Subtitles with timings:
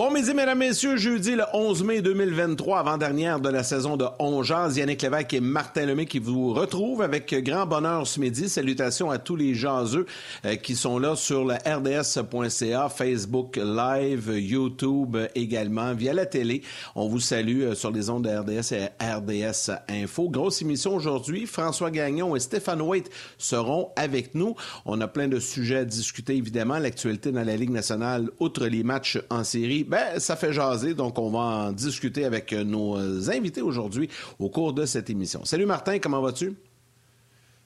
[0.00, 0.96] Bon midi, mesdames, messieurs.
[0.96, 4.78] Jeudi, le 11 mai 2023, avant-dernière de la saison de Ongeaz.
[4.78, 8.48] Yannick Lévesque et Martin Lemay qui vous retrouvent avec grand bonheur ce midi.
[8.48, 10.06] Salutations à tous les jaseux
[10.46, 16.62] euh, qui sont là sur le rds.ca, Facebook Live, YouTube également, via la télé.
[16.94, 20.30] On vous salue euh, sur les ondes de RDS et RDS Info.
[20.30, 21.44] Grosse émission aujourd'hui.
[21.44, 24.56] François Gagnon et Stéphane Waite seront avec nous.
[24.86, 26.78] On a plein de sujets à discuter, évidemment.
[26.78, 31.18] L'actualité dans la Ligue nationale, outre les matchs en série, ben, ça fait jaser, donc
[31.18, 35.44] on va en discuter avec nos invités aujourd'hui au cours de cette émission.
[35.44, 36.54] Salut Martin, comment vas-tu?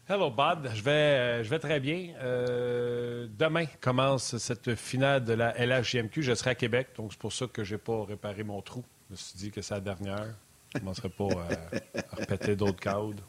[0.08, 2.14] Hello Bob, je vais, je vais très bien.
[2.22, 6.22] Euh, demain commence cette finale de la LHJMQ.
[6.22, 8.82] Je serai à Québec, donc c'est pour ça que je n'ai pas réparé mon trou.
[9.10, 10.34] Je me suis dit que c'est la dernière.
[10.72, 13.20] Je ne commencerai pas à répéter d'autres codes.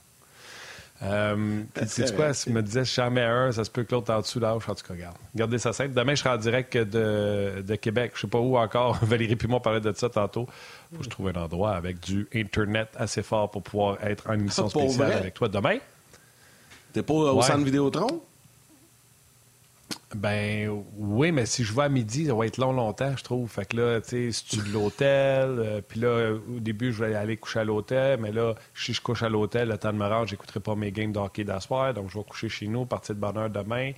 [1.05, 4.21] Euh, tu sais quoi, si me disais jamais un, ça se peut que l'autre en
[4.21, 5.15] dessous là, en tout cas, regarde.
[5.35, 5.93] Gardez ça simple.
[5.93, 8.13] Demain, je serai en direct de, de Québec.
[8.15, 8.97] Je sais pas où encore.
[9.03, 10.47] Valérie Pimon parlait de ça tantôt.
[10.91, 14.33] Faut que je trouve un endroit avec du Internet assez fort pour pouvoir être en
[14.33, 15.77] émission spéciale avec toi demain.
[16.93, 18.21] T'es pas au centre Vidéotron?
[20.15, 23.49] Ben oui, mais si je vais à midi, ça va être long, longtemps, je trouve.
[23.49, 25.07] Fait que là, tu sais, si tu de l'hôtel,
[25.59, 29.01] euh, puis là, au début, je vais aller coucher à l'hôtel, mais là, si je
[29.01, 31.93] couche à l'hôtel, le temps de me rendre, j'écouterai pas mes games de hockey d'asseoir,
[31.93, 33.91] donc je vais coucher chez nous, partir de bonne heure demain.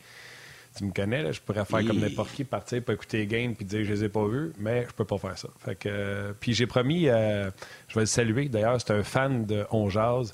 [0.76, 3.56] Tu me connais, là, je pourrais faire comme n'importe qui, partir pour écouter les games
[3.56, 5.50] puis dire je les ai pas vus, mais je peux pas faire ça.
[5.60, 7.50] Fait que, euh, puis j'ai promis, euh,
[7.88, 10.34] je vais le saluer, d'ailleurs, c'est un fan de On Jazz.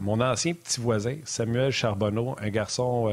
[0.00, 3.10] mon ancien petit voisin, Samuel Charbonneau, un garçon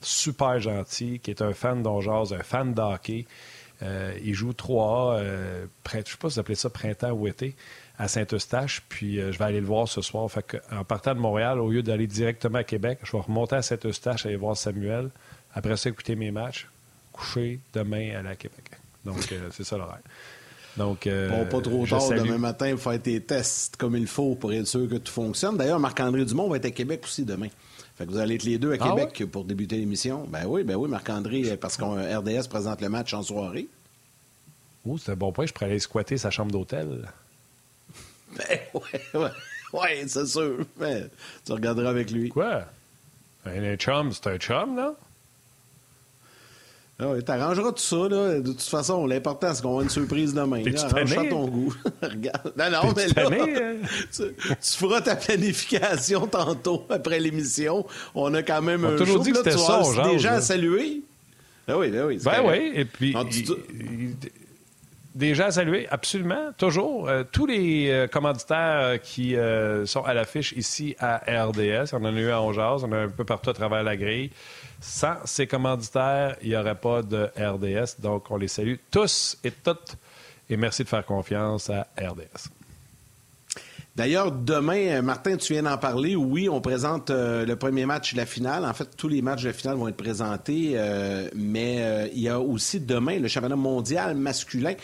[0.00, 3.26] super gentil, qui est un fan d'Onjaz, un fan de hockey.
[3.82, 7.28] Euh, il joue 3A, euh, je ne sais pas si vous appelez ça printemps ou
[7.28, 7.54] été,
[7.96, 8.82] à Saint-Eustache.
[8.88, 10.28] Puis euh, je vais aller le voir ce soir.
[10.30, 13.62] Fait en partant de Montréal, au lieu d'aller directement à Québec, je vais remonter à
[13.62, 15.10] Saint-Eustache, aller voir Samuel.
[15.54, 16.66] Après ça, écouter mes matchs,
[17.12, 18.64] coucher demain, aller à Québec.
[19.04, 19.16] Donc,
[19.52, 20.02] c'est ça l'horaire.
[20.76, 24.66] Donc, bon, pas trop tard demain matin, faire tes tests comme il faut pour être
[24.66, 25.56] sûr que tout fonctionne.
[25.56, 27.48] D'ailleurs, Marc-André Dumont va être à Québec aussi demain.
[27.98, 30.24] Fait que vous allez être les deux à ah Québec pour débuter l'émission.
[30.28, 33.66] Ben oui, ben oui, Marc-André, parce qu'on RDS présente le match en soirée.
[34.86, 35.46] Oh, c'est un bon point.
[35.46, 37.08] Je pourrais aller squatter sa chambre d'hôtel.
[38.36, 39.30] Ben ouais, ouais.
[39.72, 40.58] Ouais, c'est sûr.
[40.78, 41.06] Mais
[41.44, 42.28] tu regarderas avec lui.
[42.28, 42.66] Quoi?
[43.46, 44.94] Un chum, c'est un chum, là?
[47.00, 48.40] Ah oui, t'arrangeras tout ça, là.
[48.40, 50.64] De toute façon, l'important, c'est qu'on a une surprise demain.
[50.76, 51.72] Arrange à ton goût.
[52.02, 52.52] Regarde.
[52.56, 53.76] Non, non, mais là, hein?
[54.12, 57.86] tu, feras ta planification tantôt, après l'émission.
[58.16, 60.10] On a quand même On a toujours dit que c'était ça, genre.
[60.10, 61.02] des gens à saluer.
[61.68, 62.18] Ah oui, ben oui.
[62.24, 63.14] Ben oui, et puis...
[65.14, 67.08] des gens à saluer, absolument, toujours.
[67.08, 72.16] Euh, tous les euh, commanditaires qui euh, sont à l'affiche ici à RDS, on en
[72.16, 74.30] a eu à Ongeaz, on a un peu partout à travers la grille.
[74.80, 78.00] Sans ces commanditaires, il n'y aurait pas de RDS.
[78.00, 79.96] Donc, on les salue tous et toutes.
[80.48, 82.57] Et merci de faire confiance à RDS.
[83.98, 86.14] D'ailleurs, demain, euh, Martin, tu viens d'en parler.
[86.14, 88.64] Oui, on présente euh, le premier match de la finale.
[88.64, 92.28] En fait, tous les matchs de la finale vont être présentés, euh, mais il y
[92.28, 94.74] a aussi demain le championnat mondial masculin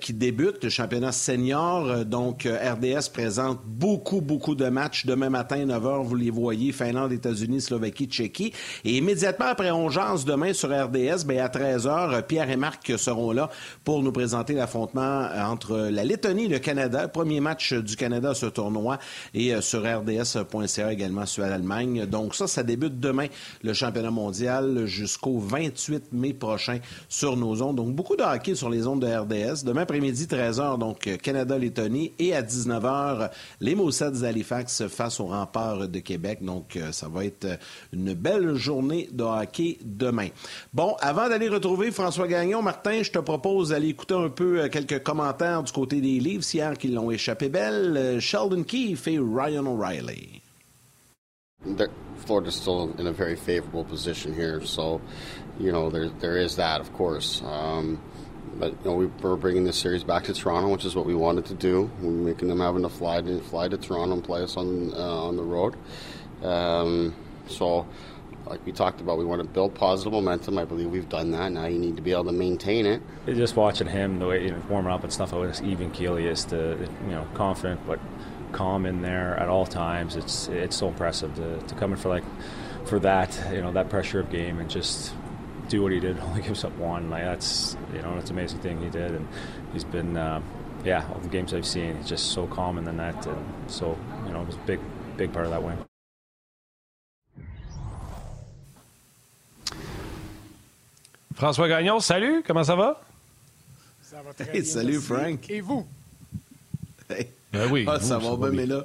[0.00, 2.06] qui débute, le championnat senior.
[2.06, 5.04] donc, RDS présente beaucoup, beaucoup de matchs.
[5.04, 8.54] Demain matin, 9h, vous les voyez, Finlande, États-Unis, Slovaquie, Tchéquie.
[8.86, 11.26] Et immédiatement après, on jase demain sur RDS.
[11.26, 13.50] Bien, à 13h, Pierre et Marc seront là
[13.84, 17.06] pour nous présenter l'affrontement entre la Lettonie et le Canada.
[17.08, 18.98] Premier match du Canada tournoi
[19.34, 22.06] et euh, sur rds.ca également sur l'Allemagne.
[22.06, 23.26] Donc ça, ça débute demain,
[23.62, 27.76] le championnat mondial, jusqu'au 28 mai prochain sur nos ondes.
[27.76, 29.64] Donc beaucoup de hockey sur les ondes de RDS.
[29.64, 33.30] Demain après-midi, 13h, donc Canada-Lettonie et à 19h,
[33.60, 36.38] les Moussets d'Halifax face au rempart de Québec.
[36.42, 37.46] Donc euh, ça va être
[37.92, 40.28] une belle journée de hockey demain.
[40.72, 44.68] Bon, avant d'aller retrouver François Gagnon, Martin, je te propose d'aller écouter un peu euh,
[44.68, 48.18] quelques commentaires du côté des livres hier qui l'ont échappé belle.
[48.26, 50.42] Sheldon Keefe et Ryan O'Reilly.
[52.16, 55.00] Florida's still in a very favorable position here, so
[55.60, 57.40] you know there there is that, of course.
[57.44, 58.02] Um,
[58.56, 61.14] but you know we, are bringing this series back to Toronto, which is what we
[61.14, 61.88] wanted to do.
[62.00, 65.28] We're making them having to fly to fly to Toronto and play us on uh,
[65.28, 65.76] on the road.
[66.42, 67.14] Um,
[67.46, 67.86] so,
[68.46, 70.58] like we talked about, we want to build positive momentum.
[70.58, 71.52] I believe we've done that.
[71.52, 73.02] Now you need to be able to maintain it.
[73.26, 76.26] Just watching him, the way you know, warming up and stuff, how even keel he
[76.26, 78.00] is, to you know, confident, but
[78.52, 80.16] calm in there at all times.
[80.16, 82.24] It's it's so impressive to, to come in for like
[82.86, 85.12] for that you know that pressure of game and just
[85.68, 86.18] do what he did.
[86.28, 87.10] Only gives up one.
[87.10, 89.26] Like that's you know that's an amazing thing he did, and
[89.72, 90.40] he's been uh,
[90.84, 91.96] yeah all the games I've seen.
[91.96, 93.96] He's just so calm in the net, and so
[94.26, 94.80] you know it was a big
[95.16, 95.78] big part of that win.
[101.34, 103.00] François Gagnon, salut, comment ça va?
[104.02, 104.64] Ça va très Hey, bien.
[104.64, 105.06] salut, merci.
[105.06, 105.50] Frank.
[105.50, 105.86] Et vous?
[107.10, 107.28] Hey.
[107.58, 108.84] Ben oui, Ah, vous, ça va bien, mais là,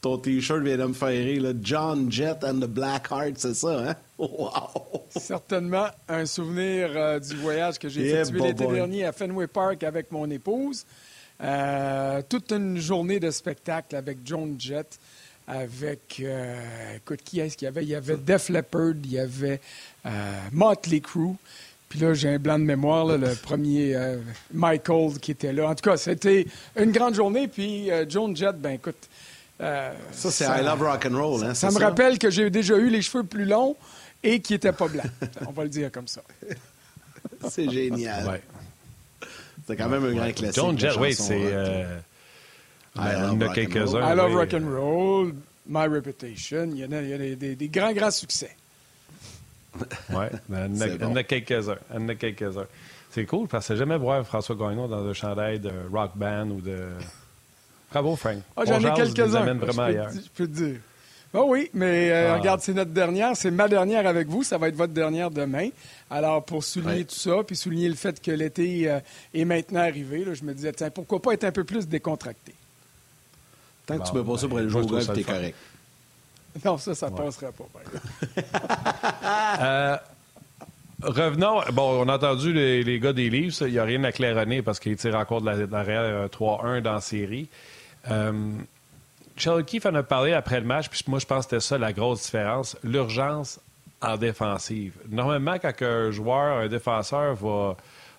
[0.00, 1.42] ton T-shirt vient de me faire rire.
[1.42, 1.52] Là.
[1.60, 3.94] John Jett and the Black Heart, c'est ça, hein?
[4.18, 5.04] Wow!
[5.10, 9.46] Certainement un souvenir euh, du voyage que j'ai Yeah, effectué bon l'été dernier à Fenway
[9.46, 10.84] Park avec mon épouse.
[11.42, 14.98] Euh, toute une journée de spectacle avec Joan Jett,
[15.46, 17.82] avec, euh, écoute, qui est-ce qu'il y avait?
[17.82, 19.60] Il y avait Def Leppard, il y avait
[20.06, 20.10] euh,
[20.52, 21.34] Motley Crue.
[21.88, 24.18] Puis là, j'ai un blanc de mémoire, là, le premier euh,
[24.52, 25.68] Michael qui était là.
[25.68, 26.46] En tout cas, c'était
[26.76, 27.46] une grande journée.
[27.48, 29.08] Puis euh, Joan Jett, ben écoute,
[29.60, 31.54] euh, Ça, c'est I Love Rock and Roll, hein?
[31.54, 33.76] ça me rappelle que j'ai déjà eu les cheveux plus longs
[34.22, 35.06] et qui n'étaient pas blancs.
[35.46, 36.22] On va le dire comme ça.
[37.48, 38.26] C'est génial.
[38.28, 38.42] Ouais.
[39.66, 40.54] C'est quand même un grand classique.
[40.54, 41.34] John la Jett, oui, c'est.
[41.36, 41.52] rock.
[41.52, 41.98] euh,
[42.96, 44.00] I ben, love il y en a rock and quelques-uns.
[44.00, 44.02] roll.
[44.12, 44.34] I love oui.
[44.36, 45.34] rock and roll,
[45.68, 46.68] My Reputation.
[46.72, 48.50] Il y en a, il y a des, des- des grands, grands succès.
[50.10, 51.16] Oui, il y en a- C'est il y en bon.
[51.16, 51.76] a quelques-uns.
[51.94, 52.66] En a quelques-uns.
[53.10, 56.48] C'est cool parce que j'ai jamais voir François Gagnon dans un chandail de rock band
[56.50, 56.88] ou de.
[57.90, 58.38] Bravo, Frank.
[58.56, 59.46] Ah, J'en ai quelques-uns.
[59.46, 59.72] Je peux, te-
[60.24, 60.76] je peux te dire.
[61.34, 62.38] Ah oui, mais euh, Ah.
[62.38, 63.36] regarde, c'est notre dernière.
[63.36, 64.42] C'est ma dernière avec vous.
[64.42, 65.68] Ça va être votre dernière demain.
[66.10, 67.04] Alors, pour souligner Ouais.
[67.04, 69.00] tout ça, puis souligner le fait que l'été euh,
[69.34, 72.54] est maintenant arrivé, là, je me disais, tiens, pourquoi pas être un peu plus décontracté?
[73.86, 75.56] Tant que tu Bon, peux pas ça pour aller ben, jouer au golf, t'es correct.
[76.64, 77.64] Non, ça, ça passerait pas.
[77.72, 78.06] par exemple.
[79.60, 79.96] Euh,
[81.02, 81.60] revenons.
[81.72, 83.54] Bon, on a entendu les, les gars des livres.
[83.66, 86.94] Il n'y a rien à claironner parce qu'ils tirent encore de la- euh, 3-1 dans
[86.94, 87.48] la série.
[88.10, 88.32] Euh,
[89.36, 91.76] Charles Keefe en a parlé après le match, puis moi, je pense que c'était ça
[91.78, 92.76] la grosse différence.
[92.82, 93.60] L'urgence
[94.00, 94.94] en défensive.
[95.08, 97.76] Normalement, quand un joueur, un défenseur va,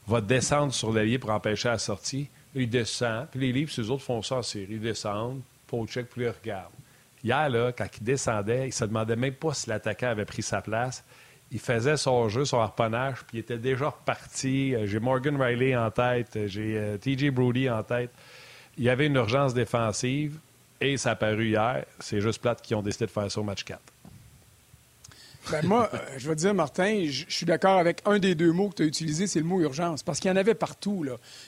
[0.08, 3.28] va descendre sur l'allié pour empêcher la sortie, il descend.
[3.32, 4.68] Puis les livres, ces autres font ça en série.
[4.72, 6.72] Ils descendent, pour check, puis ils regardent.
[7.28, 10.62] Hier, là, quand il descendait, il se demandait même pas si l'attaquant avait pris sa
[10.62, 11.04] place.
[11.52, 14.74] Il faisait son jeu, son harponnage, puis il était déjà reparti.
[14.74, 18.12] Euh, J'ai Morgan Riley en tête, j'ai euh, TJ Brody en tête.
[18.78, 20.40] Il y avait une urgence défensive
[20.80, 21.84] et ça a paru hier.
[22.00, 23.82] C'est juste plate qui ont décidé de faire ça au match 4.
[25.52, 28.52] Ben moi, euh, je te dire, Martin, je je suis d'accord avec un des deux
[28.52, 31.06] mots que tu as utilisé, c'est le mot urgence, parce qu'il y en avait partout.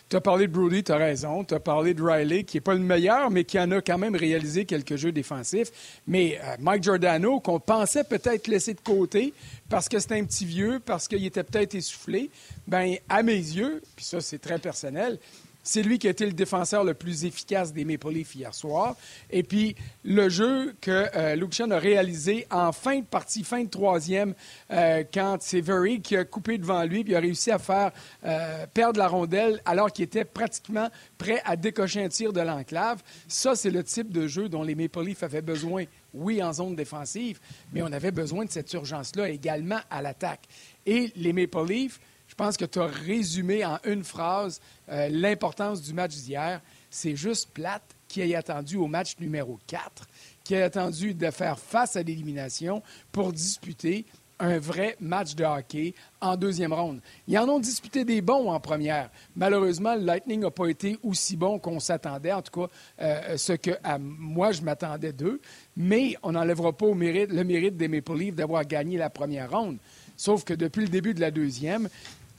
[0.10, 1.44] Tu as parlé de Brody, tu as raison.
[1.44, 3.98] Tu as parlé de Riley, qui n'est pas le meilleur, mais qui en a quand
[3.98, 5.72] même réalisé quelques jeux défensifs.
[6.07, 9.34] Mais euh, Mike Giordano, qu'on pensait peut-être laisser de côté,
[9.69, 12.30] parce que c'était un petit vieux, parce qu'il était peut-être essoufflé,
[12.68, 15.19] ben à mes yeux, puis ça c'est très personnel,
[15.64, 18.96] c'est lui qui a été le défenseur le plus efficace des Maple Leafs hier soir.
[19.30, 23.64] Et puis, le jeu que euh, Luke Chen a réalisé en fin de partie, fin
[23.64, 24.34] de troisième,
[24.72, 27.92] euh, quand c'est Very qui a coupé devant lui, puis a réussi à faire
[28.26, 33.04] euh, perdre la rondelle alors qu'il était pratiquement prêt à décocher un tir de l'enclave.
[33.28, 36.76] Ça, c'est le type de jeu dont les Maple Leafs avaient besoin, oui, en zone
[36.76, 37.40] défensive,
[37.74, 40.42] mais on avait besoin de cette urgence-là également à l'attaque.
[40.86, 42.00] Et les Maple Leafs,
[42.39, 46.62] pense que tu as résumé en une phrase euh, l'importance du match d'hier.
[46.89, 50.07] C'est juste plate qui ait attendu au match numéro 4,
[50.45, 52.81] qui ait attendu de faire face à l'élimination
[53.12, 54.06] pour disputer
[54.39, 57.01] un vrai match de hockey en deuxième ronde.
[57.27, 59.09] Ils en ont disputé des bons en première.
[59.36, 62.67] Malheureusement, le Lightning n'a pas été aussi bon qu'on s'attendait, en tout cas,
[63.01, 65.41] euh, ce que à moi je m'attendais d'eux.
[65.75, 69.77] Mais on n'enlèvera pas le mérite des Maple Leafs d'avoir gagné la première ronde.
[70.15, 71.88] Sauf que depuis le début de la deuxième,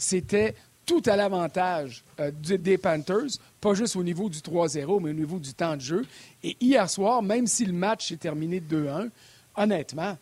[0.01, 0.55] c'était
[0.87, 5.39] tout à l'avantage euh, des Panthers, pas juste au niveau du 3-0, mais au niveau
[5.39, 6.05] du temps de jeu.
[6.43, 9.11] Et hier soir, même si le match s'est terminé 2-1,
[9.57, 10.17] honnêtement,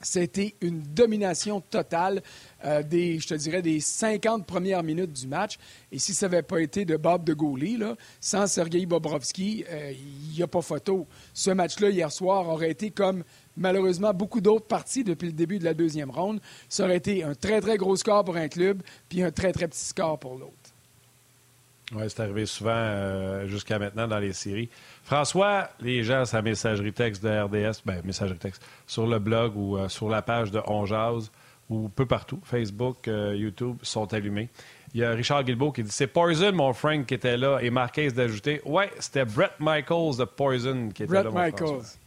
[0.00, 2.22] c'était une domination totale
[2.64, 5.58] euh, des, je te dirais, des 50 premières minutes du match.
[5.90, 9.92] Et si ça n'avait pas été de Bob de Gaulle, là, sans Sergei Bobrovski, euh,
[10.30, 11.06] il n'y a pas photo.
[11.34, 13.24] Ce match-là, hier soir, aurait été comme
[13.58, 16.40] malheureusement beaucoup d'autres parties depuis le début de la deuxième ronde.
[16.68, 19.68] Ça aurait été un très, très gros score pour un club, puis un très, très
[19.68, 20.52] petit score pour l'autre.
[21.94, 24.68] Oui, c'est arrivé souvent euh, jusqu'à maintenant dans les séries.
[25.04, 29.78] François, les gens, sa messagerie texte de RDS, ben, messagerie texte, sur le blog ou
[29.78, 31.30] euh, sur la page de On Jase,
[31.70, 34.50] ou peu partout, Facebook, euh, YouTube, sont allumés.
[34.94, 37.70] Il y a Richard Guilbeault qui dit C'est Poison, mon Frank, qui était là, et
[37.70, 41.30] Marquez d'ajouter Ouais, c'était Brett Michaels de Poison qui était Brett là.
[41.30, 41.68] mon Michaels.
[41.68, 41.98] François.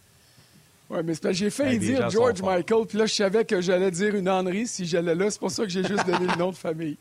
[0.91, 2.41] Oui, mais c'est j'ai failli les dire George.
[2.41, 5.31] Michael, puis là, je savais que j'allais dire une ânerie si j'allais là.
[5.31, 6.97] C'est pour ça que j'ai juste donné le nom de famille.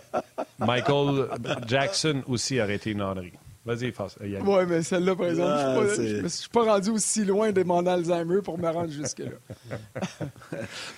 [0.60, 1.28] Michael
[1.66, 3.32] Jackson aussi aurait été une honnerie.
[3.64, 4.22] Vas-y, François.
[4.22, 4.46] euh, Yannick.
[4.48, 7.62] Oui, mais celle-là, par exemple, Ah, je ne me suis pas rendu aussi loin de
[7.62, 9.30] mon Alzheimer pour me rendre jusque-là.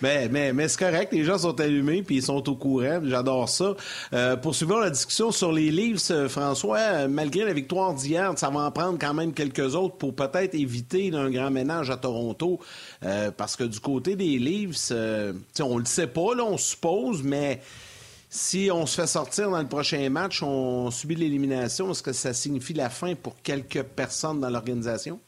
[0.03, 3.01] Mais, mais, mais c'est correct, les gens sont allumés puis ils sont au courant.
[3.05, 3.75] J'adore ça.
[4.13, 5.71] Euh, poursuivons la discussion sur les
[6.11, 6.79] euh, François.
[6.79, 10.55] euh, malgré la victoire d'hier, ça va en prendre quand même quelques autres pour peut-être
[10.55, 12.61] éviter un grand ménage à Toronto.
[13.05, 14.39] Euh, parce que du côté des
[14.93, 17.61] euh, sais, on le sait pas, là, on suppose, mais
[18.37, 22.35] Si on se fait sortir dans le prochain match, on subit l'élimination, est-ce que ça
[22.35, 25.19] signifie la fin pour quelques personnes dans l'organisation?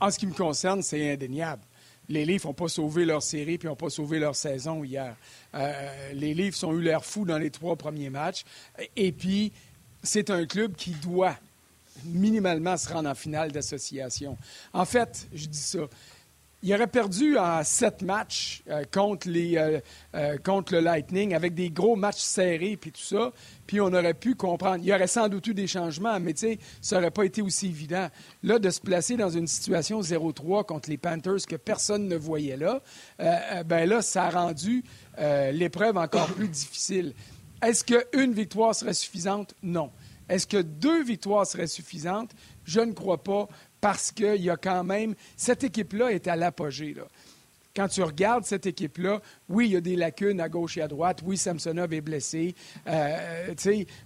[0.00, 1.60] En ce qui me concerne, c'est indéniable.
[2.08, 5.14] Les Leafs n'ont pas sauvé leur série puis n'ont pas sauvé leur saison hier.
[5.54, 8.46] Euh, les Leafs ont eu l'air fous dans les trois premiers matchs.
[8.96, 9.52] Et puis,
[10.02, 11.36] c'est un club qui doit
[12.06, 14.38] minimalement se rendre en finale d'association.
[14.72, 15.80] En fait, je dis ça.
[16.62, 19.80] Il aurait perdu en sept matchs euh, euh,
[20.14, 23.32] euh, contre le Lightning avec des gros matchs serrés puis tout ça.
[23.66, 24.78] Puis on aurait pu comprendre.
[24.82, 27.40] Il y aurait sans doute eu des changements, mais tu sais, ça n'aurait pas été
[27.40, 28.08] aussi évident.
[28.42, 32.58] Là, de se placer dans une situation 0-3 contre les Panthers que personne ne voyait
[32.58, 32.82] là,
[33.64, 34.84] ben là, ça a rendu
[35.52, 37.14] l'épreuve encore plus difficile.
[37.62, 39.54] Est-ce qu'une victoire serait suffisante?
[39.62, 39.90] Non.
[40.30, 42.30] Est-ce que deux victoires seraient suffisantes?
[42.64, 43.48] Je ne crois pas
[43.80, 45.14] parce qu'il y a quand même.
[45.36, 46.94] Cette équipe-là est à l'apogée.
[47.74, 50.88] Quand tu regardes cette équipe-là, oui, il y a des lacunes à gauche et à
[50.88, 51.20] droite.
[51.24, 52.54] Oui, Samsonov est blessé.
[52.88, 53.54] Euh,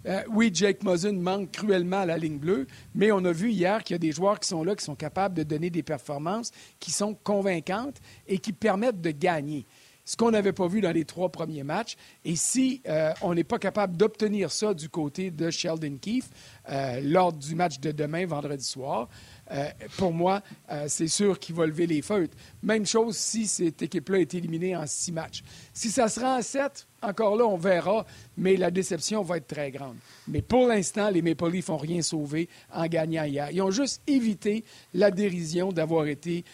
[0.06, 2.66] euh, oui, Jake Muzzin manque cruellement à la ligne bleue.
[2.94, 4.94] Mais on a vu hier qu'il y a des joueurs qui sont là, qui sont
[4.94, 9.64] capables de donner des performances qui sont convaincantes et qui permettent de gagner
[10.04, 11.96] ce qu'on n'avait pas vu dans les trois premiers matchs.
[12.24, 16.28] Et si euh, on n'est pas capable d'obtenir ça du côté de Sheldon Keefe
[16.68, 19.08] euh, lors du match de demain, vendredi soir,
[19.50, 20.42] euh, pour moi,
[20.86, 22.36] c'est sûr qu'il va lever les feutres.
[22.62, 25.42] Même chose si cette équipe-là est éliminée en six matchs.
[25.72, 29.70] Si ça sera en sept, encore là, on verra, mais la déception va être très
[29.70, 29.96] grande.
[30.28, 33.50] Mais pour l'instant, les Maple Leafs n'ont rien sauvé en gagnant hier.
[33.50, 36.44] Ils ont juste évité la dérision d'avoir été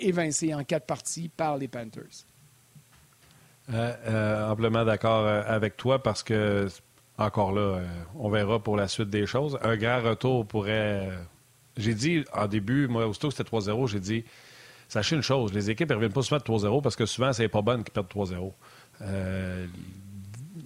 [0.00, 2.24] évincés en quatre parties par les Panthers.
[3.72, 6.66] Euh, euh, amplement d'accord euh, avec toi parce que,
[7.18, 7.80] encore là,
[8.18, 9.58] on verra pour la suite des choses.
[9.62, 11.08] Un grand retour pourrait.
[11.80, 14.24] J'ai dit en début, moi, aussitôt que c'était 3-0, j'ai dit
[14.88, 17.48] sachez une chose, les équipes ne reviennent pas souvent de 3-0 parce que souvent, c'est
[17.48, 18.52] pas bonne qui perdent 3-0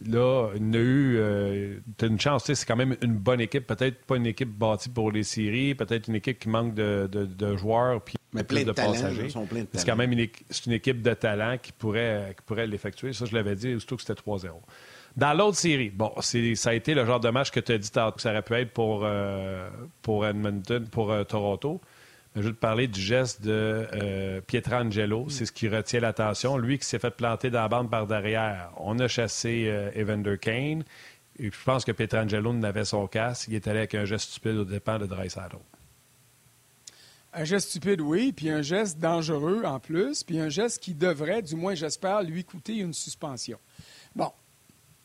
[0.07, 1.17] là, il a eu.
[1.19, 3.67] Euh, tu as une chance, c'est quand même une bonne équipe.
[3.67, 8.01] Peut-être pas une équipe bâtie pour les séries, peut-être une équipe qui manque de, joueurs
[8.03, 9.29] puis Mais plein de, passagers.
[9.73, 10.27] C'est quand même une,
[10.67, 13.13] une, équipe de talent qui pourrait, qui pourrait l'effectuer.
[13.13, 14.49] Ça, je l'avais dit, surtout que c'était 3-0.
[15.17, 17.89] Dans l'autre série, bon, ça a été le genre de match que tu as dit
[17.89, 19.71] que ça aurait pu être pour, euh,
[20.03, 21.81] pour Edmonton, pour euh, Toronto.
[22.35, 25.27] Je vais te parler du geste de euh, Pietrangelo.
[25.29, 26.59] C'est ce qui retient l'attention.
[26.59, 28.73] Lui qui s'est fait planter dans la bande par derrière.
[28.77, 30.83] On a chassé Evander Kane.
[31.39, 33.47] Et je pense que Pietrangelo n'avait son casque.
[33.47, 35.59] Il est allé avec un geste stupide au dépend de Dreisaitl.
[37.33, 41.43] Un geste stupide, oui, puis un geste dangereux en plus, puis un geste qui devrait,
[41.43, 43.59] du moins j'espère, lui coûter une suspension.
[44.15, 44.31] Bon,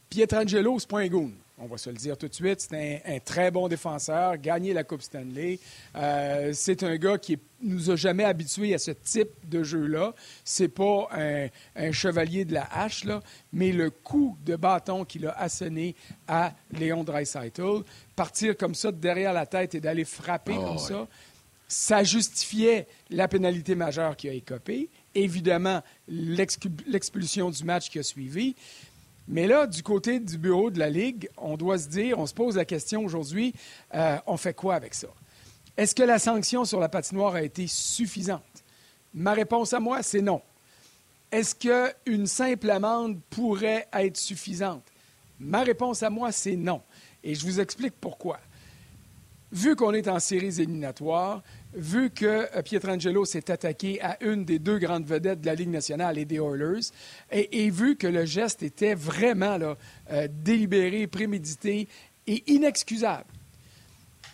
[0.10, 3.20] Pietrangelo, c'est pas un goon on va se le dire tout de suite, c'est un,
[3.20, 5.60] très bon défenseur, gagné la Coupe Stanley.
[5.96, 10.14] Euh, c'est un gars qui nous a jamais habitués à ce type de jeu-là.
[10.46, 15.32] C'est pas un, chevalier de la hache, là, mais le coup de bâton qu'il a
[15.32, 15.96] asséné
[16.28, 17.84] à Léon Dreisaitl,
[18.16, 21.08] partir comme ça derrière la tête et d'aller frapper ah, comme ça,
[21.68, 24.90] ça justifiait la pénalité majeure qui a écopé.
[25.14, 28.56] Évidemment, l'expulsion du match qui a suivi.
[29.30, 32.34] Mais là, du côté du bureau de la Ligue, on doit se dire, on se
[32.34, 33.54] pose la question aujourd'hui,
[33.94, 35.08] euh, on fait quoi avec ça?
[35.78, 38.42] Est-ce que la sanction sur la patinoire a été suffisante?
[39.14, 40.42] Ma réponse à moi, c'est non.
[41.32, 44.84] Est-ce qu'une simple amende pourrait être suffisante?
[45.40, 46.82] Ma réponse à moi, c'est non.
[47.24, 48.40] Et je vous explique pourquoi.
[49.52, 51.44] Vu qu'on est en séries éliminatoires,
[51.74, 55.70] vu que euh, Pietrangelo s'est attaqué à une des deux grandes vedettes de la Ligue
[55.70, 56.92] nationale et des Oilers,
[57.32, 59.58] et, vu que le geste était vraiment
[60.12, 61.88] euh, délibéré, prémédité
[62.28, 63.26] et inexcusable,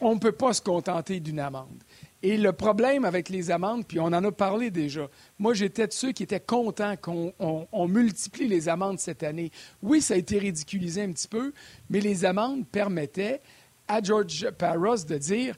[0.01, 1.83] on ne peut pas se contenter d'une amende.
[2.21, 5.93] Et le problème avec les amendes, puis on en a parlé déjà, moi j'étais de
[5.93, 9.51] ceux qui étaient contents qu'on multiplie les amendes cette année.
[9.83, 11.53] Oui, ça a été ridiculisé un petit peu,
[11.89, 13.41] mais les amendes permettaient
[13.87, 15.55] à George Parros de dire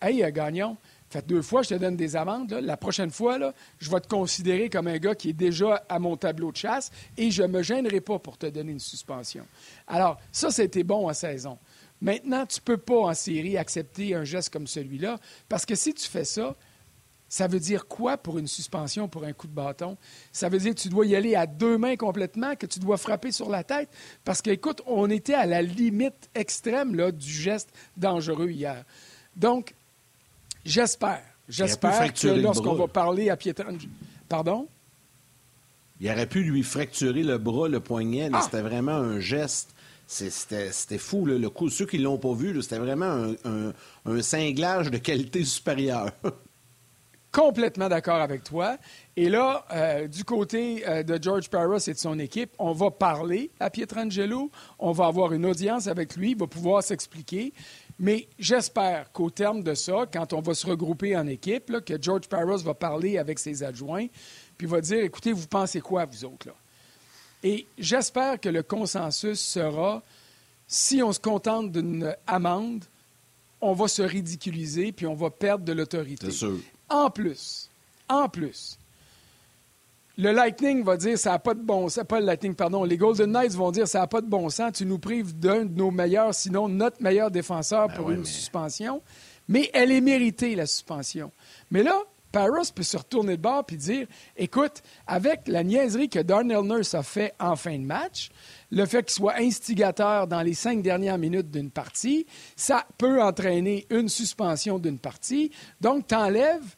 [0.00, 0.76] Hey, euh, Gagnon,
[1.10, 2.52] fait deux fois, je te donne des amendes.
[2.52, 3.38] La prochaine fois,
[3.78, 6.90] je vais te considérer comme un gars qui est déjà à mon tableau de chasse
[7.16, 9.46] et je ne me gênerai pas pour te donner une suspension.
[9.86, 11.58] Alors, ça, c'était bon en saison.
[12.00, 15.94] Maintenant, tu ne peux pas en série accepter un geste comme celui-là parce que si
[15.94, 16.54] tu fais ça,
[17.28, 19.98] ça veut dire quoi pour une suspension, pour un coup de bâton?
[20.32, 22.96] Ça veut dire que tu dois y aller à deux mains complètement, que tu dois
[22.96, 23.90] frapper sur la tête?
[24.24, 28.84] Parce qu'écoute, on était à la limite extrême là, du geste dangereux hier.
[29.36, 29.74] Donc,
[30.64, 31.22] J'espère.
[31.48, 33.90] J'espère que lorsqu'on va parler à Pietrangelo...
[34.28, 34.68] Pardon?
[36.00, 38.30] Il aurait pu lui fracturer le bras, le poignet.
[38.32, 38.42] Ah!
[38.42, 39.70] C'était vraiment un geste.
[40.06, 41.68] C'était fou, le coup.
[41.68, 46.10] Ceux qui ne l'ont pas vu, c'était vraiment un, cinglage de qualité supérieure.
[47.30, 48.78] complètement d'accord avec toi.
[49.16, 52.90] Et là, euh, du côté euh, de George Parros et de son équipe, on va
[52.90, 57.52] parler à Pietrangelo, on va avoir une audience avec lui, il va pouvoir s'expliquer.
[58.00, 62.28] Mais j'espère qu'au terme de ça, quand on va se regrouper en équipe, que George
[62.28, 64.06] Parros va parler avec ses adjoints,
[64.56, 66.48] puis va dire, écoutez, vous pensez quoi, vous autres?
[66.48, 66.54] Là?
[67.42, 70.02] Et j'espère que le consensus sera,
[70.66, 72.84] si on se contente d'une amende,
[73.60, 76.28] on va se ridiculiser, puis on va perdre de l'autorité.
[76.88, 77.68] En plus,
[78.08, 78.77] en plus,
[80.18, 82.04] le Lightning va dire ça n'a pas de bon sens.
[82.06, 82.82] Pas le Lightning, pardon.
[82.82, 84.72] Les Golden Knights vont dire ça n'a pas de bon sens.
[84.72, 89.00] Tu nous prives d'un de nos meilleurs, sinon notre meilleur défenseur ben pour une suspension.
[89.46, 91.30] Mais elle est méritée, la suspension.
[91.70, 91.96] Mais là,
[92.32, 96.94] Paris peut se retourner de bord et dire écoute, avec la niaiserie que Darnell Nurse
[96.94, 98.30] a fait en fin de match,
[98.72, 103.86] le fait qu'il soit instigateur dans les cinq dernières minutes d'une partie, ça peut entraîner
[103.88, 105.52] une suspension d'une partie.
[105.80, 106.76] Donc, tu enlèves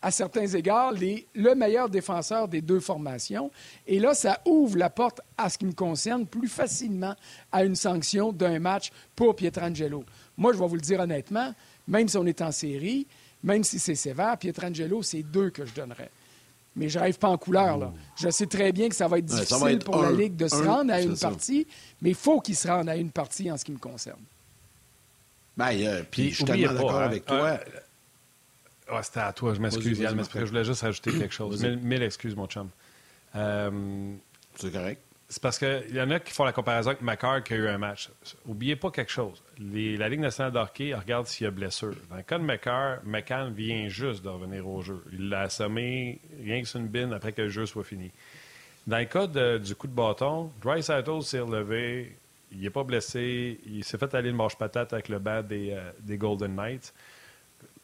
[0.00, 3.50] à certains égards, le meilleur défenseur des deux formations.
[3.86, 7.14] Et là, ça ouvre la porte, à ce qui me concerne, plus facilement
[7.50, 10.04] à une sanction d'un match pour Pietrangelo.
[10.36, 11.52] Moi, je vais vous le dire honnêtement,
[11.88, 13.06] même si on est en série,
[13.42, 16.10] même si c'est sévère, Pietrangelo, c'est deux que je donnerais.
[16.76, 17.76] Mais je rêve pas en couleur.
[17.76, 17.92] Là.
[18.16, 20.92] Je sais très bien que ça va être difficile pour la Ligue de se rendre
[20.92, 21.66] à une partie,
[22.00, 24.20] mais il faut qu'il se rende à une partie en ce qui me concerne.
[25.56, 27.58] Ben, euh, puis je suis tellement d'accord avec toi.
[28.90, 31.64] Ah, c'était à toi, je m'excuse, Yann, mais je voulais juste ajouter quelque chose.
[31.64, 32.68] Mille, excuses, mon chum.
[33.36, 34.14] Euh,
[34.56, 35.02] c'est correct.
[35.30, 37.68] C'est parce qu'il y en a qui font la comparaison avec McCarr qui a eu
[37.68, 38.08] un match.
[38.46, 39.42] Oubliez pas quelque chose.
[39.58, 41.94] la Ligue nationale d'hockey regarde s'il y a blessure.
[42.08, 45.04] Dans le cas de McCarr, McCann vient juste de revenir au jeu.
[45.12, 48.10] Il l'a assommé rien que sur une bine après que le jeu soit fini.
[48.86, 49.26] Dans le cas
[49.58, 52.16] du coup de bâton, Dry s'est relevé,
[52.50, 55.92] il n'est pas blessé, il s'est fait aller le marche-patate avec le bas des, euh,
[56.00, 56.94] des Golden Knights.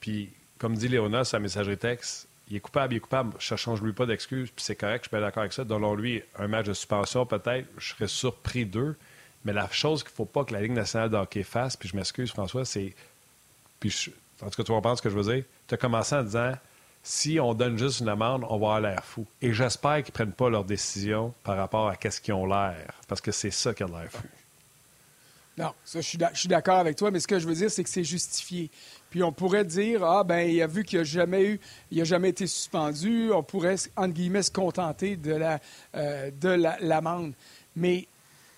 [0.01, 0.33] Puis
[0.65, 3.93] comme dit Léona, sa messagerie texte, il est coupable, il est coupable, je ne change-lui
[3.93, 5.63] pas d'excuses, puis c'est correct, je suis d'accord avec ça.
[5.63, 8.97] Donnons-lui un match de suspension, peut-être, je serais surpris d'eux.
[9.45, 11.91] Mais la chose qu'il ne faut pas que la Ligue nationale de hockey fasse, puis
[11.91, 12.95] je m'excuse, François, c'est.
[13.79, 15.45] Puis en tout cas, tu comprends ce que je veux dire.
[15.69, 16.55] Tu as commencé en disant
[17.03, 19.27] si on donne juste une amende, on va avoir l'air fou.
[19.43, 22.91] Et j'espère qu'ils ne prennent pas leur décision par rapport à ce qu'ils ont l'air,
[23.07, 24.27] parce que c'est ça qui a l'air fou.
[25.57, 27.91] Non, ça, je suis d'accord avec toi, mais ce que je veux dire, c'est que
[27.91, 28.71] c'est justifié.
[29.11, 31.61] Puis on pourrait dire, ah, ben, il a vu qu'il n'a jamais eu,
[31.93, 35.61] il a jamais été suspendu, on pourrait, entre guillemets, se contenter de la,
[35.95, 36.49] euh, de
[36.81, 37.35] l'amende.
[37.77, 38.09] mais,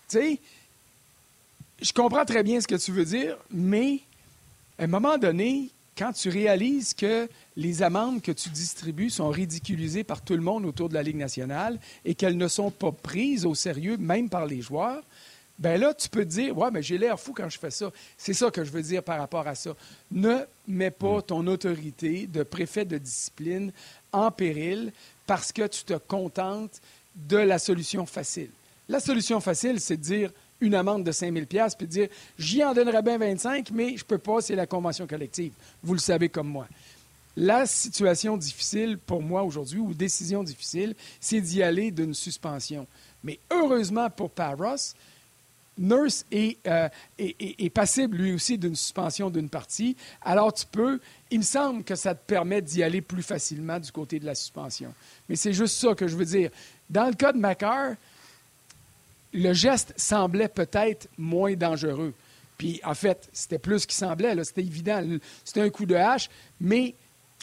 [0.09, 0.41] tu sais,
[1.83, 4.01] je comprends très bien ce que tu veux dire, mais
[4.79, 10.05] à un moment donné, quand tu réalises que les amendes que tu distribues sont ridiculisées
[10.05, 13.45] par tout le monde autour de la Ligue nationale et qu'elles ne sont pas prises
[13.45, 15.03] au sérieux, même par les joueurs,
[15.59, 17.91] ben là, tu peux te dire, ouais, mais j'ai l'air fou quand je fais ça.
[18.19, 19.75] C'est ça que je veux dire par rapport à ça.
[20.11, 21.23] Ne mets pas mm.
[21.23, 23.73] ton autorité de préfet de discipline
[24.13, 24.93] en péril
[25.27, 26.81] parce que tu te contentes
[27.15, 28.51] de la solution facile.
[28.89, 32.63] La solution facile, c'est de dire une amende de 5 000 puis de dire, j'y
[32.65, 35.53] en donnerais bien 25, mais je ne peux pas, c'est la convention collective.
[35.83, 36.67] Vous le savez comme moi.
[37.37, 42.87] La situation difficile pour moi aujourd'hui, ou décision difficile, c'est d'y aller d'une suspension.
[43.23, 44.95] Mais heureusement pour Paros,
[45.79, 49.97] Nurse euh, est, passible lui aussi d'une suspension d'une partie.
[50.23, 53.93] Alors tu peux, il me semble que ça te permet d'y aller plus facilement du
[53.93, 54.93] côté de la suspension.
[55.29, 56.51] Mais c'est juste ça que je veux dire.
[56.89, 57.95] Dans le cas de Macar,
[59.33, 62.15] le geste semblait peut-être moins dangereux.
[62.57, 65.03] Puis en fait, c'était plus ce qui semblait, c'était évident.
[65.45, 66.95] C'était un coup de hache, mais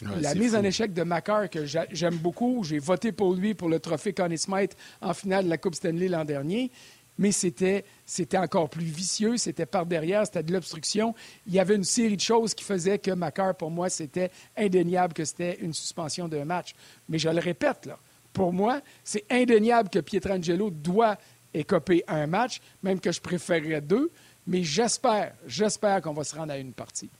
[0.02, 3.78] la mise en échec de Macar, que j'aime beaucoup, j'ai voté pour lui pour le
[3.78, 6.70] trophée Connie Smythe en finale de la Coupe Stanley l'an dernier
[7.18, 11.14] mais c'était, c'était encore plus vicieux, c'était par derrière, c'était de l'obstruction.
[11.46, 15.14] Il y avait une série de choses qui faisaient que Macar, pour moi, c'était indéniable
[15.14, 16.74] que c'était une suspension d'un match.
[17.08, 17.98] Mais je le répète, là,
[18.32, 21.16] pour moi, c'est indéniable que Pietrangelo doit
[21.52, 24.10] écoper un match, même que je préférerais deux,
[24.46, 27.10] mais j'espère, j'espère qu'on va se rendre à une partie.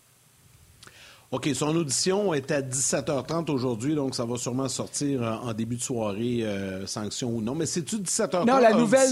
[1.30, 5.82] OK, son audition est à 17h30 aujourd'hui, donc ça va sûrement sortir en début de
[5.82, 7.54] soirée, euh, sanction ou non.
[7.54, 8.46] Mais c'est-tu 17h30?
[8.46, 9.08] Non, la nouvelle,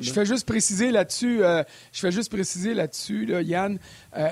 [0.00, 1.62] je, fais juste préciser là-dessus, euh,
[1.92, 3.78] je fais juste préciser là-dessus, là, Yann,
[4.16, 4.28] euh,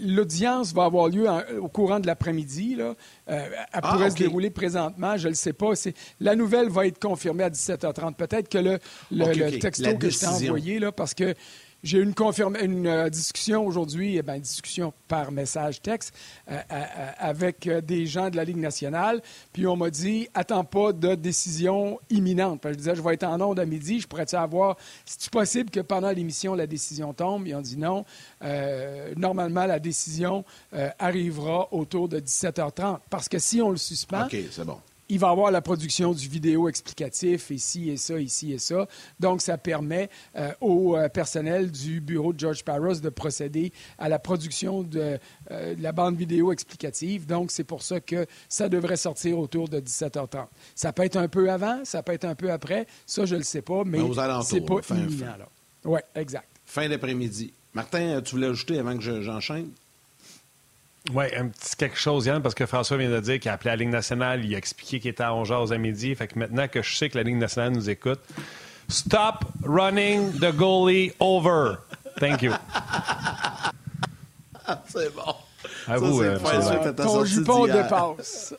[0.00, 1.26] l'audience va avoir lieu
[1.60, 2.76] au courant de l'après-midi.
[3.26, 5.72] elle ah, pourrait se dérouler présentement, je ne le sais pas.
[6.20, 8.14] La nouvelle va être confirmée à 17h30.
[8.14, 8.78] Peut-être que le,
[9.10, 11.34] le, texto que je t'ai envoyé, là, parce que
[11.86, 12.14] j'ai eu une,
[12.60, 16.12] une euh, discussion aujourd'hui, eh ben, discussion par message texte,
[16.50, 16.84] euh, euh,
[17.18, 19.22] avec des gens de la Ligue nationale.
[19.52, 22.60] Puis on m'a dit, attends pas de décision imminente.
[22.64, 25.80] je disais, je vais être en onde à midi, je pourrais-tu avoir, c'est possible que
[25.80, 27.46] pendant l'émission, la décision tombe?
[27.46, 28.04] Ils ont dit non.
[29.16, 30.44] normalement, la décision
[30.98, 32.98] arrivera autour de 17h30.
[33.08, 36.12] Parce que si on le suspend, OK, c'est bon il va y avoir la production
[36.12, 38.86] du vidéo explicatif, ici et ça, ici et ça.
[39.20, 44.08] Donc, ça permet euh, au euh, personnel du bureau de George Paros de procéder à
[44.08, 45.18] la production de,
[45.50, 47.26] euh, la bande vidéo explicative.
[47.26, 50.46] Donc, c'est pour ça que ça devrait sortir autour de 17h30.
[50.74, 52.86] Ça peut être un peu avant, ça peut être un peu après.
[53.06, 53.98] Ça, je ne le sais pas, mais,
[54.42, 55.36] c'est pas imminent.
[55.84, 56.48] Oui, exact.
[56.64, 57.52] Fin d'après-midi.
[57.74, 59.70] Martin, tu voulais ajouter avant que j'enchaîne?
[61.14, 63.70] Oui, un petit quelque chose, Yann, parce que François vient de dire qu'il a appelé
[63.70, 66.14] la Ligue nationale, il a expliqué qu'il était à 11 à midi.
[66.14, 68.20] Fait que maintenant que je sais que la Ligue nationale nous écoute,
[68.88, 71.76] stop running the goalie over.
[72.18, 72.52] Thank you.
[74.88, 75.34] c'est bon.
[75.86, 78.54] À vous, euh, Ton jupon dépasse.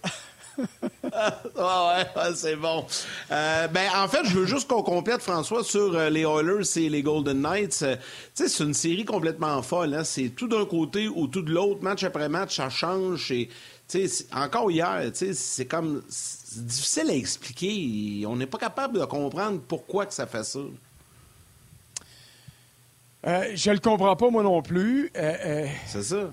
[1.57, 2.85] ah ouais, c'est bon.
[3.31, 6.89] Euh, ben, en fait, je veux juste qu'on complète, François, sur euh, les Oilers et
[6.89, 7.79] les Golden Knights.
[7.81, 7.95] Euh,
[8.33, 9.93] sais, c'est une série complètement folle.
[9.93, 10.03] Hein?
[10.03, 13.31] C'est tout d'un côté ou tout de l'autre, match après match, ça change.
[13.31, 13.49] Et,
[14.33, 18.25] encore hier, c'est comme c'est difficile à expliquer.
[18.27, 20.59] On n'est pas capable de comprendre pourquoi que ça fait ça.
[23.23, 25.09] je le comprends pas, moi non plus.
[25.87, 26.31] c'est ça.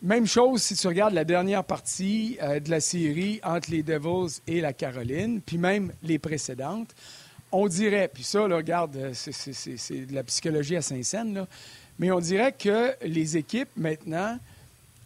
[0.00, 4.40] Même chose si tu regardes la dernière partie euh, de la série entre les Devils
[4.46, 6.94] et la Caroline, puis même les précédentes.
[7.50, 11.46] On dirait, puis ça, regarde, euh, c'est de la psychologie à Saint-Saëns,
[11.98, 14.38] mais on dirait que les équipes, maintenant,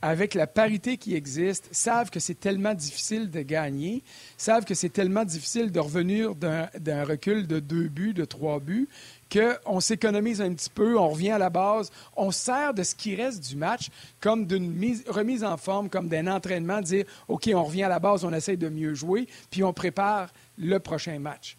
[0.03, 4.03] avec la parité qui existe, savent que c'est tellement difficile de gagner,
[4.37, 8.89] savent que c'est tellement difficile de revenir d'un recul de deux buts, de trois buts,
[9.33, 13.15] qu'on s'économise un petit peu, on revient à la base, on sert de ce qui
[13.15, 13.89] reste du match
[14.21, 18.25] comme d'une remise en forme, comme d'un entraînement, dire OK, on revient à la base,
[18.25, 21.57] on essaie de mieux jouer, puis on prépare le prochain match.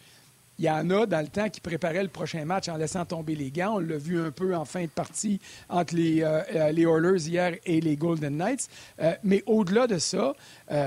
[0.58, 3.34] Il y en a dans le temps qui préparaient le prochain match en laissant tomber
[3.34, 3.74] les gants.
[3.76, 7.28] On l'a vu un peu en fin de partie entre les, euh, euh, les Oilers
[7.28, 8.68] hier et les Golden Knights.
[9.00, 10.34] Euh, mais au-delà de ça,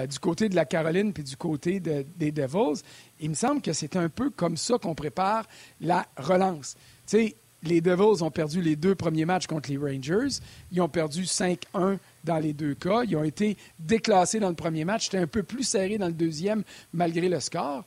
[0.10, 2.82] du côté de la Caroline puis du côté des Devils,
[3.20, 5.46] il me semble que c'est un peu comme ça qu'on prépare
[5.82, 6.76] la relance.
[7.08, 10.40] Tu sais, les Devils ont perdu les deux premiers matchs contre les Rangers.
[10.72, 13.04] Ils ont perdu 5-1 dans les deux cas.
[13.04, 15.06] Ils ont été déclassés dans le premier match.
[15.06, 17.84] C'était un peu plus serré dans le deuxième, malgré le score.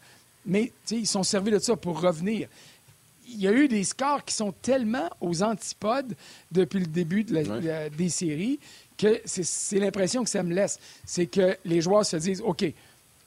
[0.47, 2.49] Mais ils sont servis de ça pour revenir.
[3.29, 6.17] Il y a eu des scores qui sont tellement aux antipodes
[6.51, 8.59] depuis le début des séries
[8.99, 10.79] que c'est l'impression que ça me laisse.
[11.07, 12.65] C'est que les joueurs se disent OK,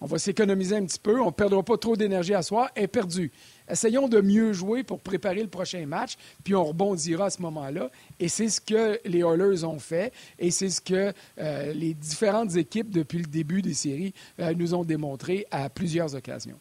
[0.04, 2.88] on va s'économiser un petit peu, on ne perdra pas trop d'énergie à soi, est
[2.88, 3.32] perdu.
[3.69, 7.89] Essayons de mieux jouer pour préparer le prochain match, puis on rebondira à ce moment-là.
[8.19, 12.54] Et c'est ce que les Oilers ont fait, et c'est ce que euh, les différentes
[12.58, 16.60] équipes depuis le début des séries euh, nous ont démontré à plusieurs occasions.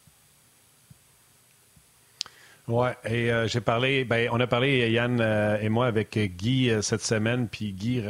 [2.69, 6.69] Oui, et euh, j'ai parlé, ben, on a parlé, Yann euh, et moi, avec Guy
[6.69, 8.01] euh, cette semaine, puis Guy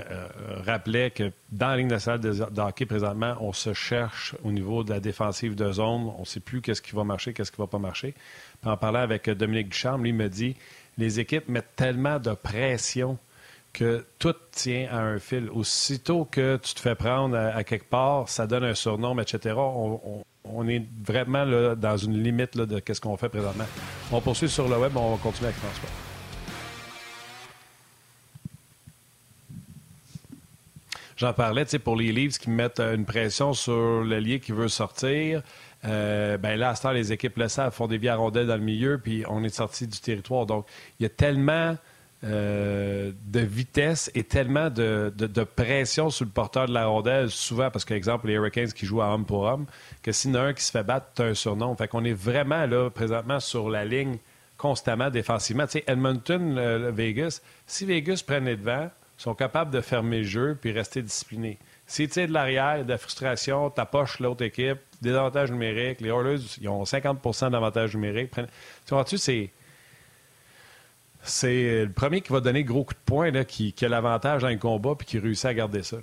[0.63, 4.91] rappelait que dans la ligne nationale de, hockey, présentement, on se cherche au niveau de
[4.91, 6.11] la défensive de zone.
[6.17, 8.13] On ne sait plus qu'est-ce qui va marcher, qu'est-ce qui ne va pas marcher.
[8.61, 10.55] Puis en parlant avec Dominique Ducharme, lui me dit
[10.99, 13.17] les équipes mettent tellement de pression
[13.73, 15.49] que tout tient à un fil.
[15.49, 19.55] Aussitôt que tu te fais prendre à, quelque part, ça donne un surnom, etc.
[19.55, 23.65] on, est vraiment là, dans une limite de ce qu'on fait présentement.
[24.11, 25.89] On poursuit sur le web, on va continuer avec François.
[31.15, 35.41] J'en parlais, pour les livres qui mettent une pression sur lien qui veut sortir.
[35.85, 38.55] Euh, ben là, à ce temps, les équipes le savent, font des à rondelles dans
[38.55, 40.45] le milieu, puis on est sorti du territoire.
[40.45, 40.65] Donc,
[40.99, 41.77] il y a tellement
[42.23, 45.11] euh, de vitesse et tellement de,
[45.55, 49.13] pression sur le porteur de la rondelle, souvent parce qu'exemple, les Hurricanes qui jouent à
[49.13, 49.65] homme pour homme,
[50.01, 51.75] que s'il y en a un qui se fait battre, tu un surnom.
[51.75, 54.17] Fait qu'on est vraiment là, présentement, sur la ligne
[54.57, 55.65] constamment défensivement.
[55.65, 60.57] Tu sais, Edmonton, Vegas, si Vegas prennent les devants, sont capables de fermer le jeu
[60.59, 61.57] puis rester disciplinés.
[61.85, 66.39] Si tu de l'arrière, de la frustration, poche l'autre équipe, des avantages numériques, les Oilers,
[66.61, 68.31] ils ont 50% d'avantages numériques.
[68.33, 69.49] Tu vois-tu, c'est
[71.23, 74.49] c'est le premier qui va donner gros coup de poing, là, qui, a l'avantage dans
[74.49, 75.97] le combat puis qui réussit à garder ça.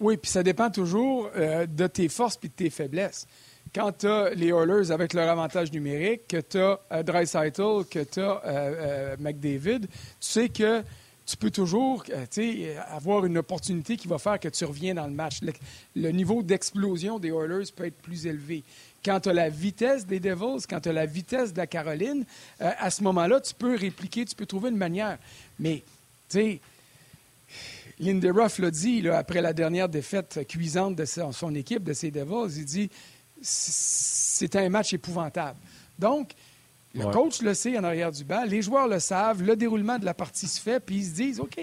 [0.00, 3.26] Oui, puis ça dépend toujours euh, de tes forces puis de tes faiblesses.
[3.74, 8.04] Quand tu as les Oilers avec leur avantage numérique, que tu as euh, Dreisaitl, que
[8.04, 9.88] tu as euh, McDavid, tu
[10.20, 10.84] sais que
[11.26, 15.12] tu peux toujours euh, avoir une opportunité qui va faire que tu reviens dans le
[15.12, 15.40] match.
[15.94, 18.62] Le, niveau d'explosion des Oilers peut être plus élevé.
[19.04, 22.24] Quand tu as la vitesse des Devils, quand tu as la vitesse de la Caroline,
[22.60, 25.18] euh, à ce moment-là, tu peux répliquer, tu peux trouver une manière.
[25.58, 25.82] Mais,
[26.28, 26.60] tu sais,
[28.00, 32.58] Lindy Ruff l'a dit après la dernière défaite cuisante de son, équipe, de ses Devils,
[32.58, 32.90] il dit
[33.40, 35.58] c'est un match épouvantable.
[35.98, 36.32] Donc,
[36.94, 40.04] le coach le sait en arrière du banc, les joueurs le savent, le déroulement de
[40.04, 41.60] la partie se fait, puis ils se disent OK,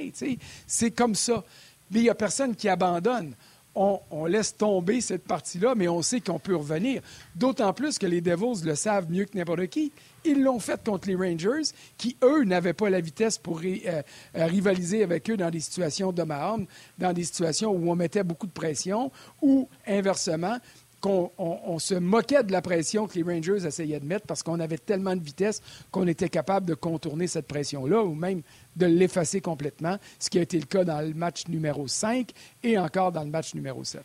[0.67, 1.43] c'est comme ça.
[1.89, 3.34] Mais il n'y a personne qui abandonne.
[3.73, 7.01] On, laisse tomber cette partie-là, mais on sait qu'on peut revenir.
[7.36, 9.93] D'autant plus que les Devils le savent mieux que n'importe qui.
[10.25, 14.01] Ils l'ont fait contre les Rangers, qui, eux, n'avaient pas la vitesse pour euh,
[14.36, 16.65] euh, rivaliser avec eux dans des situations de marne,
[16.97, 20.57] dans des situations où on mettait beaucoup de pression, ou inversement,
[21.02, 24.78] qu'on se moquait de la pression que les Rangers essayaient de mettre parce qu'on avait
[24.78, 25.62] tellement de vitesse
[25.92, 28.42] qu'on était capable de contourner cette pression-là ou même
[28.76, 32.32] de l'effacer complètement, ce qui a été le cas dans le match numéro 5
[32.64, 34.04] et encore dans le match numéro 7.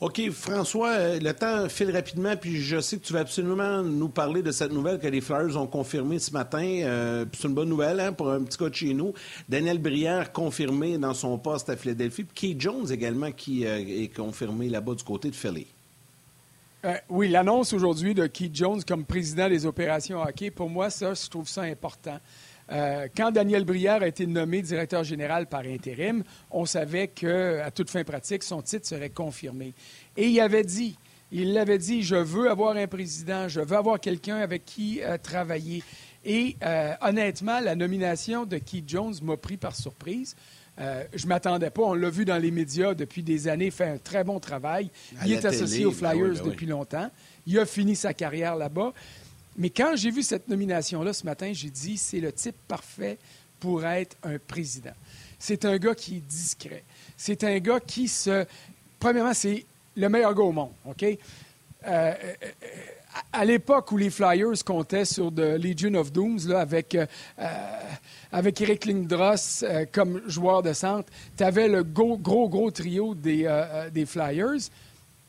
[0.00, 4.08] OK, François, euh, le temps file rapidement, puis je sais que tu vas absolument nous
[4.08, 6.62] parler de cette nouvelle que les Flyers ont confirmée ce matin.
[6.62, 9.12] Euh, c'est une bonne nouvelle hein, pour un petit cas chez nous.
[9.48, 14.14] Daniel Brière confirmé dans son poste à Philadelphie, puis Keith Jones également qui euh, est
[14.14, 15.66] confirmé là-bas du côté de Philly.
[17.08, 21.28] oui, l'annonce aujourd'hui de Keith Jones comme président des opérations hockey, pour moi, ça, je
[21.28, 22.20] trouve ça important.
[22.70, 27.90] Euh, quand Daniel Brière a été nommé directeur général par intérim, on savait qu'à toute
[27.90, 29.74] fin pratique, son titre serait confirmé.
[30.16, 30.98] Et il avait dit,
[31.32, 35.16] il l'avait dit, je veux avoir un président, je veux avoir quelqu'un avec qui euh,
[35.18, 35.82] travailler.
[36.24, 40.36] Et euh, honnêtement, la nomination de Keith Jones m'a pris par surprise.
[40.76, 41.82] je ne m'attendais pas.
[41.82, 44.90] On l'a vu dans les médias depuis des années, fait un très bon travail.
[45.24, 47.10] il est associé aux Flyers depuis longtemps.
[47.46, 48.92] Il a fini sa carrière là-bas.
[49.58, 53.18] Mais quand j'ai vu cette nomination-là ce matin, j'ai dit c'est le type parfait
[53.58, 54.94] pour être un président.
[55.36, 56.84] C'est un gars qui est discret.
[57.16, 58.46] C'est un gars qui se.
[59.00, 59.66] Premièrement, c'est
[59.96, 61.02] le meilleur gars au monde, OK?
[61.02, 61.16] Euh,
[61.86, 62.14] euh,
[63.32, 67.06] à l'époque où les Flyers comptaient sur The Legion of Dooms, là, avec, euh,
[68.30, 73.48] avec Eric Lindros comme joueur de centre, tu avais le gros, gros, gros trio des,
[73.92, 74.70] des Flyers,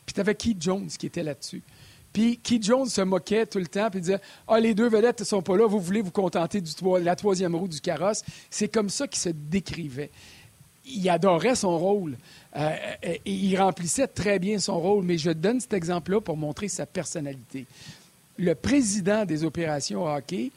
[0.06, 1.64] puis tu avais Keith Jones qui était là-dessus.
[2.12, 5.26] Puis Keith Jones se moquait tout le temps, puis disait Ah, les deux vedettes ne
[5.26, 8.24] sont pas là, vous voulez vous contenter de la troisième roue du carrosse.
[8.50, 10.10] C'est comme ça qu'il se décrivait.
[10.86, 12.18] Il adorait son rôle.
[12.56, 16.68] Euh, et il remplissait très bien son rôle, mais je donne cet exemple-là pour montrer
[16.68, 17.68] sa personnalité.
[18.38, 20.52] Le président des opérations hockey,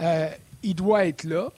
[0.00, 0.28] euh,
[0.62, 1.50] il doit être là,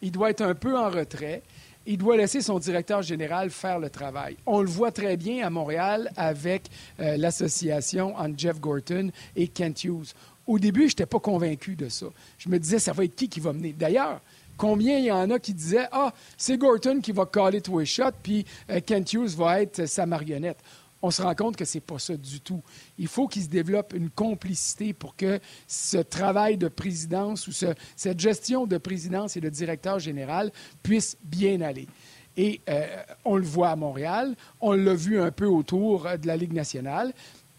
[0.00, 1.42] il doit être un peu en retrait,
[1.86, 4.36] il doit laisser son directeur général faire le travail.
[4.46, 6.64] On le voit très bien à Montréal avec
[7.00, 10.12] euh, l'association entre Jeff Gorton et Kent Hughes.
[10.46, 12.06] Au début, je n'étais pas convaincu de ça.
[12.38, 13.72] Je me disais, ça va être qui qui va mener?
[13.72, 14.20] D'ailleurs,
[14.56, 17.86] combien il y en a qui disaient, ah, c'est Gorton qui va caler tous les
[17.86, 20.58] shots, puis euh, Kent Hughes va être sa marionnette
[21.02, 22.62] on se rend compte que ce n'est pas ça du tout.
[22.96, 28.20] Il faut qu'il se développe une complicité pour que ce travail de présidence ou cette
[28.20, 31.88] gestion de présidence et de directeur général puisse bien aller.
[32.36, 32.86] Et euh,
[33.24, 37.12] on le voit à Montréal, on l'a vu un peu autour de la Ligue nationale.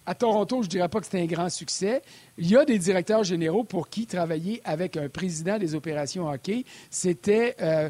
[0.06, 2.02] À Toronto, je ne dirais pas que c'était un grand succès.
[2.38, 6.66] Il y a des directeurs généraux pour qui travailler avec un président des opérations hockey,
[6.90, 7.90] c'était euh,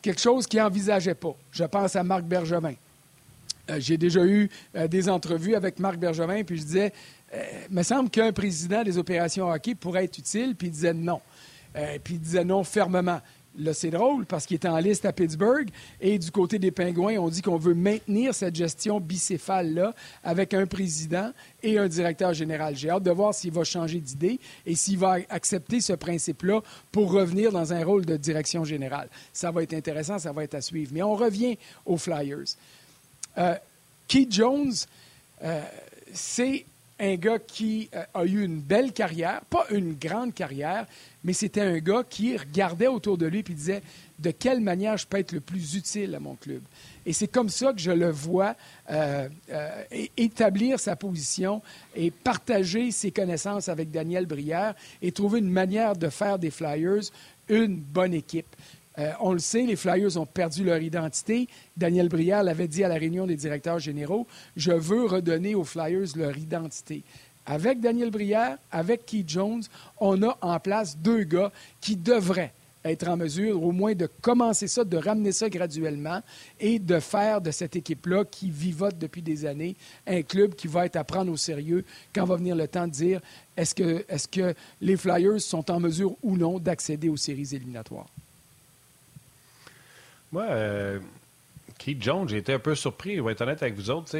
[0.00, 1.36] quelque chose qu'ils n'envisageaient pas.
[1.50, 2.74] Je pense à Marc Bergevin.
[3.70, 6.92] Euh, j'ai déjà eu euh, des entrevues avec Marc Bergevin, puis je disais,
[7.32, 10.94] il euh, me semble qu'un président des opérations hockey pourrait être utile, puis il disait
[10.94, 11.20] non.
[12.02, 13.20] puis il disait non fermement.
[13.58, 15.68] Là, c'est drôle parce qu'il était en liste à Pittsburgh
[16.00, 19.94] et du côté des Pingouins, on dit qu'on veut maintenir cette gestion bicéphale-là
[20.24, 21.30] avec un président
[21.62, 22.76] et un directeur général.
[22.76, 27.12] J'ai hâte de voir s'il va changer d'idée et s'il va accepter ce principe-là pour
[27.12, 29.10] revenir dans un rôle de direction générale.
[29.34, 30.92] Ça va être intéressant, ça va être à suivre.
[30.94, 32.56] Mais on revient aux Flyers.
[33.38, 33.54] Euh,
[34.08, 34.72] Keith Jones,
[35.42, 35.62] euh,
[36.12, 36.66] c'est
[36.98, 40.86] un gars qui euh, a eu une belle carrière, pas une grande carrière,
[41.24, 43.82] mais c'était un gars qui regardait autour de lui et disait
[44.18, 46.62] de quelle manière je peux être le plus utile à mon club?
[47.04, 48.54] Et c'est comme ça que je le vois
[50.16, 51.60] établir sa position
[51.96, 57.10] et partager ses connaissances avec Daniel Brière et trouver une manière de faire des Flyers
[57.48, 58.54] une bonne équipe.
[58.98, 61.48] Euh, on le sait, les Flyers ont perdu leur identité.
[61.76, 64.26] Daniel Brière l'avait dit à la réunion des directeurs généraux,
[64.56, 67.04] je veux redonner aux Flyers leur identité.
[67.44, 69.62] Avec Daniel Brière, avec Keith Jones,
[69.98, 71.50] on a en place deux gars
[71.80, 72.52] qui devraient
[72.84, 76.20] être en mesure au moins de commencer ça, de ramener ça graduellement
[76.58, 79.76] et de faire de cette équipe-là qui vivote depuis des années
[80.06, 82.92] un club qui va être à prendre au sérieux quand va venir le temps de
[82.92, 83.20] dire
[83.56, 88.08] est-ce que, les Flyers sont en mesure ou non d'accéder aux séries éliminatoires?
[90.32, 90.98] Moi, euh,
[91.78, 94.16] Keith Jones, j'ai été un peu surpris, je vais être honnête avec vous autres.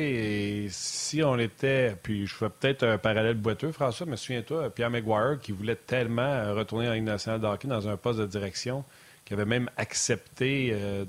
[0.68, 5.38] Si on était, puis je fais peut-être un parallèle boiteux, François, mais souviens-toi, Pierre McGuire
[5.40, 8.85] qui voulait tellement retourner en Ligue nationale de hockey dans un poste de direction,
[9.25, 11.05] qui avait même accepté euh,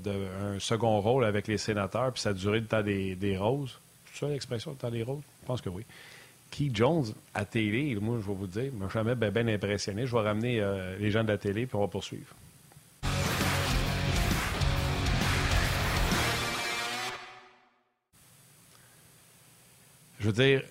[0.54, 3.78] un second rôle avec les sénateurs, puis ça a duré le temps des, roses.
[4.12, 5.22] C'est ça l'expression, le temps des roses?
[5.42, 5.84] Je pense que oui.
[6.50, 10.06] Keith Jones, à télé, moi, je vais vous dire, m'a jamais bien impressionné.
[10.06, 12.32] Je vais ramener euh, les gens de la télé, puis on va poursuivre.
[20.24, 20.62] Je veux dire,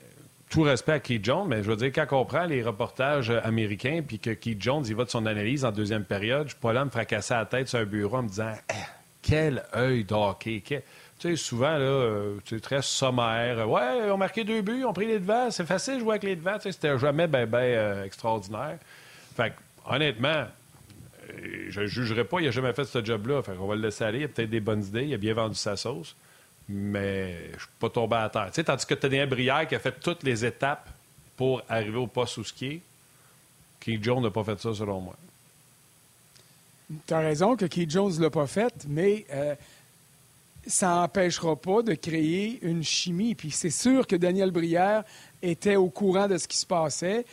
[0.50, 4.02] tout respect à Keith Jones, mais je veux dire, quand on prend les reportages américains
[4.02, 6.74] puis que Keith Jones il va de son analyse en deuxième période, je suis pas
[6.74, 8.74] là à me fracasser la tête sur un bureau en me disant eh,
[9.22, 10.64] quel œil d'hockey!
[10.68, 10.82] Tu
[11.20, 13.70] sais, souvent, là, c'est très sommaire.
[13.70, 16.14] Ouais, ils ont marqué deux buts, ils ont pris les devants, c'est facile de jouer
[16.14, 16.56] avec les devants.
[16.56, 18.80] Tu sais, c'était jamais ben, ben euh, extraordinaire.
[19.36, 20.48] Fait que, honnêtement,
[21.30, 23.44] euh, je ne jugerai pas, il n'a jamais fait ce job-là.
[23.44, 24.22] Fait qu'on va le laisser aller.
[24.22, 26.16] Il a peut-être des bonnes idées, il a bien vendu sa sauce
[26.70, 28.52] mais je ne suis pas tombé à terre.
[28.66, 30.90] Tandis que Daniel Brière qui a fait toutes les étapes
[31.36, 32.82] pour arriver au poste où skier,
[33.80, 35.16] Keith Jones n'a pas fait ça, selon moi.
[37.08, 39.56] Tu as raison que Keith Jones ne l'a pas fait, mais euh,
[40.68, 43.36] ça n'empêchera pas de créer une chimie.
[43.36, 45.04] Puis c'est sûr que Daniel Brière
[45.42, 47.26] était au courant de ce qui se passait.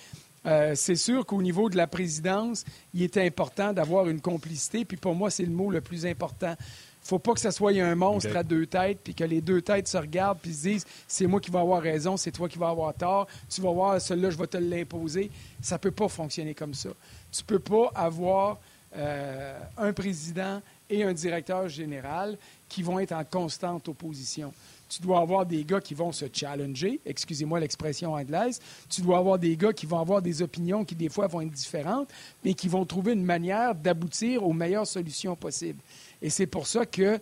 [0.46, 2.64] Euh, c'est sûr qu'au niveau de la présidence,
[2.94, 4.84] il était important d'avoir une complicité.
[4.84, 6.56] Puis pour moi, c'est le mot le plus important
[7.02, 9.88] faut pas que ce soit un monstre à deux têtes, puis que les deux têtes
[9.88, 12.68] se regardent, puis se disent c'est moi qui vais avoir raison, c'est toi qui vas
[12.68, 15.30] avoir tort, tu vas voir, celui-là, je vais te l'imposer.
[15.60, 16.90] Ça peut pas fonctionner comme ça.
[17.32, 18.58] Tu peux pas avoir
[18.96, 22.36] euh, un président et un directeur général
[22.68, 24.52] qui vont être en constante opposition.
[24.88, 28.60] Tu dois avoir des gars qui vont se challenger, excusez-moi l'expression anglaise.
[28.88, 31.52] Tu dois avoir des gars qui vont avoir des opinions qui, des fois, vont être
[31.52, 32.08] différentes,
[32.44, 35.78] mais qui vont trouver une manière d'aboutir aux meilleures solutions possibles.
[36.22, 37.18] Et c'est pour ça que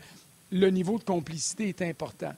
[0.51, 2.35] le niveau de complicité est important.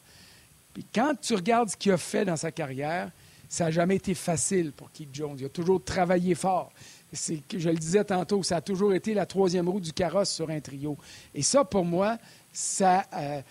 [0.75, 3.11] Puis quand tu regardes ce qu'il a fait dans sa carrière,
[3.49, 5.37] ça n'a jamais été facile pour Keith Jones.
[5.39, 6.73] Il a toujours travaillé fort.
[7.13, 10.49] C'est, je le disais tantôt, ça a toujours été la troisième roue du carrosse sur
[10.51, 10.97] un trio.
[11.35, 12.19] Et ça, pour moi,
[12.53, 13.43] ça, euh,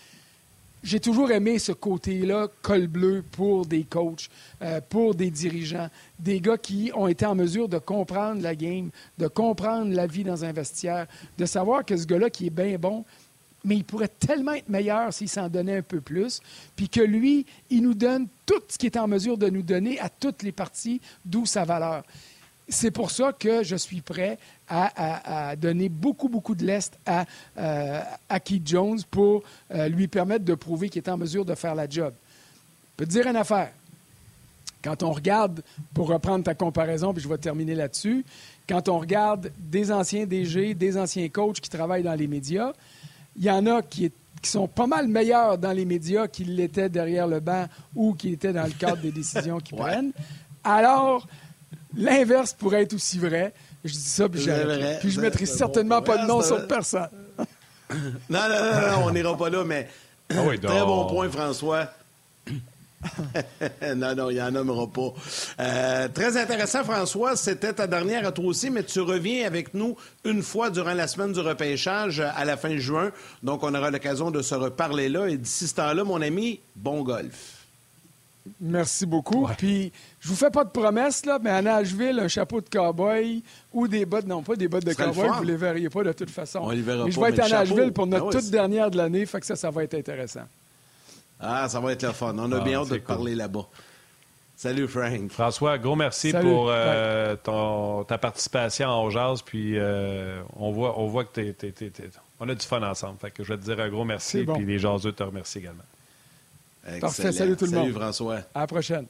[0.84, 4.30] j'ai toujours aimé ce côté-là, col bleu, pour des coachs,
[4.62, 5.90] euh, pour des dirigeants,
[6.20, 10.24] des gars qui ont été en mesure de comprendre la game, de comprendre la vie
[10.24, 13.04] dans un vestiaire, de savoir que ce gars-là qui est bien bon,
[13.66, 16.40] mais il pourrait tellement être meilleur s'il s'en donnait un peu plus,
[16.76, 20.00] puis que lui, il nous donne tout ce qu'il est en mesure de nous donner
[20.00, 22.04] à toutes les parties, d'où sa valeur.
[22.70, 27.26] C'est pour ça que je suis prêt à, donner beaucoup, beaucoup de l'Est à,
[27.58, 31.56] euh, à Keith Jones pour euh, lui permettre de prouver qu'il est en mesure de
[31.56, 32.14] faire la job.
[32.14, 33.72] Je peux te dire une affaire.
[34.84, 35.62] Quand on regarde,
[35.94, 38.24] pour reprendre ta comparaison, puis je vais terminer là-dessus,
[38.68, 42.72] quand on regarde des anciens DG, des anciens coachs qui travaillent dans les médias,
[43.36, 46.90] il y en a qui, qui sont pas mal meilleurs dans les médias qu'ils l'étaient
[46.90, 50.12] derrière le banc ou qui étaient dans le cadre des décisions qu'ils prennent.
[50.64, 51.28] Alors,
[51.96, 53.54] l'inverse pourrait être aussi vrai.
[53.84, 54.46] Je dis ça, puis,
[55.00, 57.10] puis je ne mettrai certainement pas de nom sur personne.
[57.40, 57.98] non,
[58.30, 59.88] non, non, non, on n'ira pas là, mais
[60.30, 61.90] ah très bon point, François.
[63.96, 65.14] non, non, il n'y en nommera pas.
[65.62, 67.36] Euh, très intéressant, François.
[67.36, 71.08] C'était ta dernière à toi aussi, mais tu reviens avec nous une fois durant la
[71.08, 73.12] semaine du repêchage à la fin juin.
[73.42, 75.28] Donc, on aura l'occasion de se reparler là.
[75.28, 77.59] Et d'ici ce temps-là, mon ami, bon golf.
[78.60, 79.48] Merci beaucoup.
[79.58, 83.44] Puis, je vous fais pas de promesses, là, mais à Nashville, un chapeau de cowboy
[83.72, 86.30] ou des bottes, non pas des bottes de cowboy, vous les verriez pas de toute
[86.30, 86.60] façon.
[86.64, 88.98] On les verra mais je vais être à Nashville pour notre ah toute dernière de
[88.98, 90.48] l'année, fait que ça, ça va être intéressant.
[91.40, 92.36] Ah, ça va être le fun.
[92.38, 93.68] On a ah, bien hâte de te parler là-bas.
[94.56, 95.32] Salut, Frank.
[95.32, 99.42] François, gros merci pour euh, ton, ta participation en Jazz.
[99.42, 101.74] Puis euh, on, voit, on voit que t'es,
[102.42, 103.18] on a du fun ensemble.
[103.20, 104.44] Fait que je vais te dire un gros merci.
[104.44, 105.84] Puis les Jazzeux te remercient également.
[107.00, 107.32] Parfait.
[107.32, 107.82] Salut tout le monde.
[107.82, 108.40] Salut, François.
[108.54, 109.08] À la prochaine.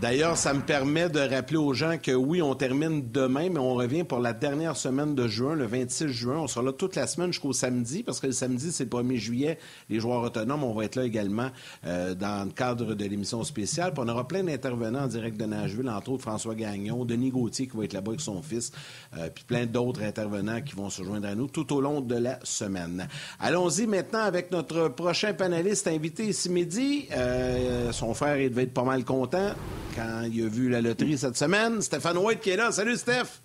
[0.00, 3.74] D'ailleurs, ça me permet de rappeler aux gens que oui, on termine demain, mais on
[3.74, 6.38] revient pour la dernière semaine de juin, le 26 juin.
[6.38, 9.16] On sera là toute la semaine jusqu'au samedi, parce que le samedi, c'est le 1er
[9.16, 9.58] juillet.
[9.88, 11.50] Les joueurs autonomes, on va être là également
[11.86, 13.92] euh, dans le cadre de l'émission spéciale.
[13.96, 17.76] On aura plein d'intervenants en direct de Nashville, entre autres François Gagnon, Denis Gauthier qui
[17.76, 18.72] va être là-bas avec son fils,
[19.16, 22.16] euh, puis plein d'autres intervenants qui vont se joindre à nous tout au long de
[22.16, 23.06] la semaine.
[23.38, 27.06] Allons-y maintenant avec notre prochain panéliste invité ici midi.
[27.12, 29.52] Euh, son frère, il devait être pas mal content
[29.94, 31.82] quand il a vu la loterie cette semaine.
[31.82, 32.72] Stéphane White qui est là.
[32.72, 33.40] Salut, Steph.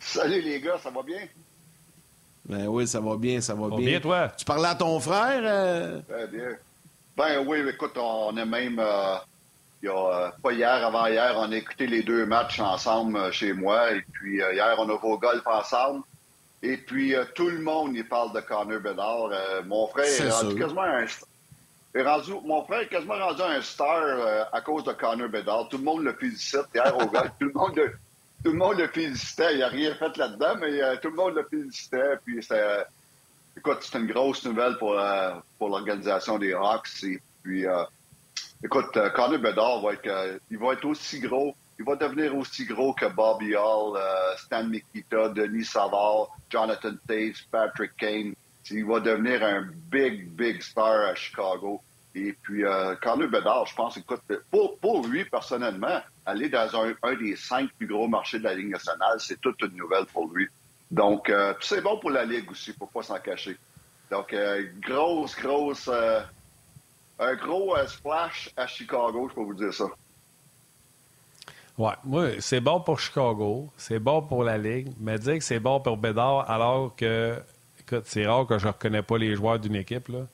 [0.00, 0.78] Salut, les gars.
[0.82, 1.20] Ça va bien?
[2.44, 3.86] Ben oui, ça va bien, ça va, bien.
[3.86, 4.00] bien.
[4.00, 4.28] toi?
[4.36, 5.40] Tu parlais à ton frère?
[5.44, 6.00] Euh?
[6.08, 6.56] Ben bien.
[7.16, 8.78] Ben oui, écoute, on est même...
[8.80, 9.16] Euh,
[9.82, 13.52] il y a, euh, pas hier, avant-hier, on a écouté les deux matchs ensemble chez
[13.52, 13.92] moi.
[13.92, 16.02] Et puis hier, on a vu au golf ensemble.
[16.62, 19.30] Et puis, euh, tout le monde y parle de Connor Bedard.
[19.30, 21.04] Euh, mon frère est, rendu quasiment un,
[21.98, 25.68] est mon frère est quasiment rendu un star euh, à cause de Connor Bedard.
[25.68, 26.12] Tout le monde le
[26.72, 27.32] gars.
[27.38, 27.92] Tout le monde le,
[28.44, 29.54] tout le monde le félicitait.
[29.54, 32.16] Il n'a rien fait là-dedans, mais tout le monde le félicitait.
[32.24, 32.86] Puis c'est,
[33.56, 35.00] écoute, c'est une grosse nouvelle pour,
[35.58, 37.04] pour l'organisation des Hawks.
[37.04, 37.64] Et puis,
[38.62, 42.94] écoute, Connor Bedard va être, il va être aussi gros il va devenir aussi gros
[42.94, 48.34] que Bobby Hall, euh, Stan Mikita, Denis Savard, Jonathan Taves, Patrick Kane.
[48.70, 51.80] Il va devenir un big, big star à Chicago.
[52.14, 57.14] Et puis, euh, Carlo Bedard, je pense, écoute, pour, lui, personnellement, aller dans un, un,
[57.14, 60.48] des cinq plus gros marchés de la Ligue nationale, c'est toute une nouvelle pour lui.
[60.90, 63.56] Donc, euh, c'est bon pour la Ligue aussi, pour pas s'en cacher.
[64.10, 66.20] Donc, euh, grosse, grosse, euh,
[67.18, 69.86] un gros splash à Chicago, je peux vous dire ça.
[71.76, 75.60] Ouais, moi, c'est bon pour Chicago, c'est bon pour la Ligue, mais dire que c'est
[75.60, 77.38] bon pour Bédard alors que,
[77.86, 80.26] écoute, c'est rare que je ne reconnais pas les joueurs d'une équipe, là.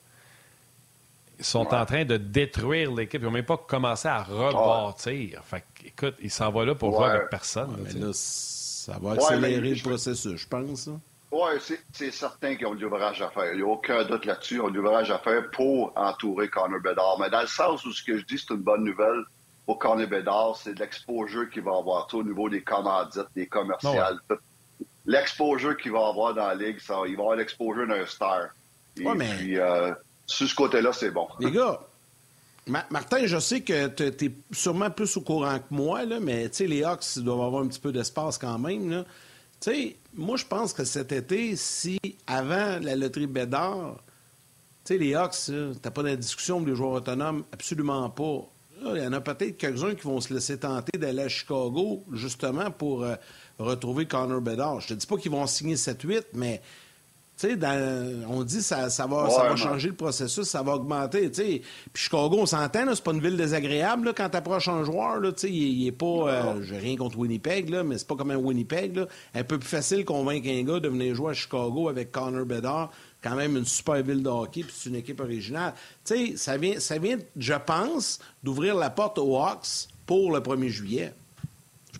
[1.39, 3.21] Ils sont en train de détruire l'équipe.
[3.21, 5.41] Ils n'ont même pas commencé à rebâtir.
[5.43, 7.75] Fait écoute, ils s'en vont là pour jouer avec personne.
[8.13, 10.89] ça va accélérer le processus, je pense.
[11.31, 13.51] Oui, c'est certain qu'ils ont de l'ouvrage à faire.
[13.53, 14.55] Il n'y a aucun doute là-dessus.
[14.55, 17.17] Ils ont de l'ouvrage à faire pour entourer Connor Bedard.
[17.19, 19.23] Mais dans le sens où ce que je dis, c'est une bonne nouvelle
[19.65, 24.19] au Cornet Bédard, c'est l'exposure qu'il va avoir au niveau des commandites, des commerciales.
[24.29, 24.35] Oh
[25.05, 28.49] l'exposure qu'il va avoir dans la ligue, ça, il va avoir l'exposure d'un star.
[28.97, 29.91] Et puis, euh,
[30.25, 31.27] sur ce côté-là, c'est bon.
[31.39, 31.79] Les gars,
[32.67, 36.83] Martin, je sais que tu es sûrement plus au courant que moi, là, mais les
[36.83, 39.03] Hawks doivent avoir un petit peu d'espace quand même.
[40.13, 43.97] moi, je pense que cet été, si avant la loterie Bédard,
[44.89, 45.51] les Hawks,
[45.81, 48.47] t'as pas de discussion pour les joueurs autonomes, absolument pas
[48.91, 52.71] il y en a peut-être quelques-uns qui vont se laisser tenter d'aller à Chicago, justement,
[52.71, 53.15] pour euh,
[53.59, 54.81] retrouver Connor Bedard.
[54.81, 56.61] Je te dis pas qu'ils vont signer 7-8, mais
[58.29, 61.29] on dit que ça, ça, va, ça va changer le processus, ça va augmenter.
[61.29, 61.61] Puis
[61.93, 65.19] Chicago, on s'entend, c'est pas une ville désagréable là, quand tu approches un joueur.
[65.19, 66.05] Là, il, est pas.
[66.05, 68.95] Euh, j'ai rien contre Winnipeg, là, mais c'est pas comme un Winnipeg.
[68.95, 69.07] Là.
[69.33, 72.45] Un peu plus facile de convaincre un gars de venir jouer à Chicago avec Connor
[72.45, 72.91] Bedard
[73.21, 75.73] quand même une super ville de hockey, puis c'est une équipe originale.
[76.03, 80.41] Tu sais, ça vient, ça vient, je pense, d'ouvrir la porte aux Hawks pour le
[80.41, 81.13] 1er juillet.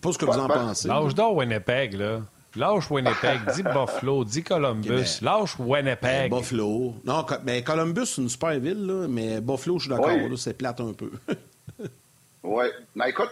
[0.04, 0.86] Pas ce que vous en pensez.
[0.86, 2.20] Lâche donc Winnipeg, là.
[2.56, 5.20] Lâche Winnipeg, dis Buffalo, dis Columbus.
[5.22, 6.30] Lâche Winnipeg.
[6.30, 6.94] Ben, Buffalo.
[7.04, 10.36] Non, mais ben, Columbus, c'est une super ville, là, mais Buffalo, je suis d'accord, là,
[10.36, 11.10] c'est plate un peu.
[12.42, 12.66] oui.
[12.94, 13.30] Mais écoute,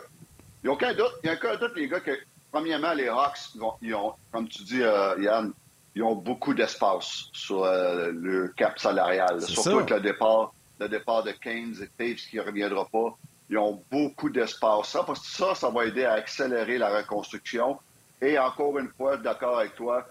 [0.62, 2.18] il n'y a aucun doute, il a aucun doute, les gars, que,
[2.50, 5.52] premièrement, les Hawks, ils ont, comme tu dis, euh, Yann,
[5.94, 9.42] ils ont beaucoup d'espace sur euh, le cap salarial.
[9.42, 13.16] Surtout avec le départ, le départ de Keynes et Taves qui ne reviendra pas.
[13.53, 14.88] Ils ont beaucoup d'espace.
[14.88, 17.78] Ça, parce que ça, ça va aider à accélérer la reconstruction.
[18.22, 20.07] Et encore une fois, d'accord avec toi,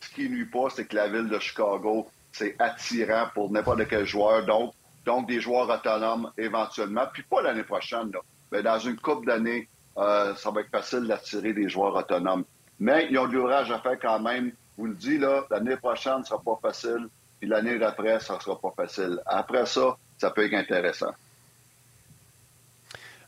[0.00, 4.06] ce qui nuit pas, c'est que la ville de Chicago, c'est attirant pour n'importe quel
[4.06, 4.46] joueur.
[4.46, 4.72] Donc,
[5.04, 7.06] donc, des joueurs autonomes éventuellement.
[7.12, 8.12] Puis pas l'année prochaine,
[8.52, 9.68] Mais dans une couple d'années,
[9.98, 12.44] euh, ça va être facile d'attirer des joueurs autonomes.
[12.78, 16.18] Mais ils ont du l'ouvrage à faire quand même vous le dis, là, l'année prochaine,
[16.18, 17.08] ne sera pas facile,
[17.40, 19.20] puis l'année d'après, ça ne sera pas facile.
[19.26, 21.12] Après ça, ça peut être intéressant.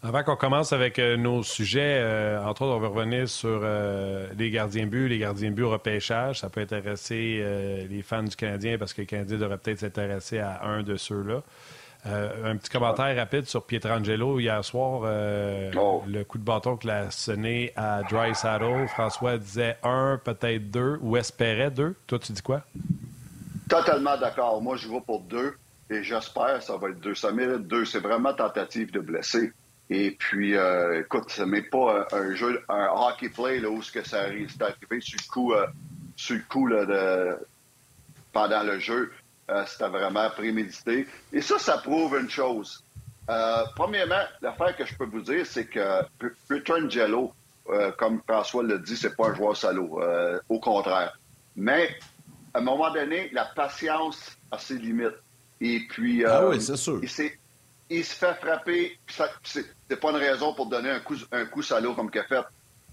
[0.01, 4.29] Avant qu'on commence avec euh, nos sujets, euh, entre autres, on va revenir sur euh,
[4.39, 6.39] les gardiens buts, les gardiens buts repêchage.
[6.39, 7.45] Ça peut intéresser
[7.91, 11.43] les fans du Canadien parce que le Canadien devrait peut-être s'intéresser à un de ceux-là.
[12.05, 15.03] Un petit commentaire rapide sur Pietrangelo hier soir.
[15.77, 16.05] Oh.
[16.07, 18.87] Le coup de bâton qu'il a sonné à Dry Saddle.
[18.89, 21.97] François disait un, peut-être deux, ou espérait deux.
[22.07, 22.63] Toi, tu dis quoi?
[23.69, 24.63] Totalement d'accord.
[24.63, 25.55] Moi, je vais pour deux
[25.91, 27.15] et j'espère que ça va être deux.
[27.17, 27.85] Ça mérite deux.
[27.85, 29.53] C'est vraiment tentative de blesser.
[29.91, 33.91] Et puis, euh, écoute, ce n'est pas un, jeu, un hockey play là, où ce
[33.91, 35.53] que ça arrive, c'est arrivé sur le coup,
[36.17, 37.39] sur le coup de,
[38.33, 39.11] pendant le jeu.
[39.51, 41.07] Euh, c'était vraiment prémédité.
[41.33, 42.85] Et ça, ça prouve une chose.
[43.31, 46.03] Euh, premièrement, l'affaire que je peux vous dire, c'est que
[46.49, 47.33] Pietrangelo,
[47.71, 50.01] euh, comme François l'a dit, c'est pas un joueur salaud.
[50.03, 51.19] Euh, au contraire.
[51.57, 51.97] Mais,
[52.53, 55.17] à un moment donné, la patience a ses limites.
[55.61, 57.01] Et puis, ah oui, c'est sûr.
[57.91, 58.99] Il, se fait frapper.
[59.43, 62.45] C'est pas une raison pour donner un coup, un coup salaud comme qu'il a fait.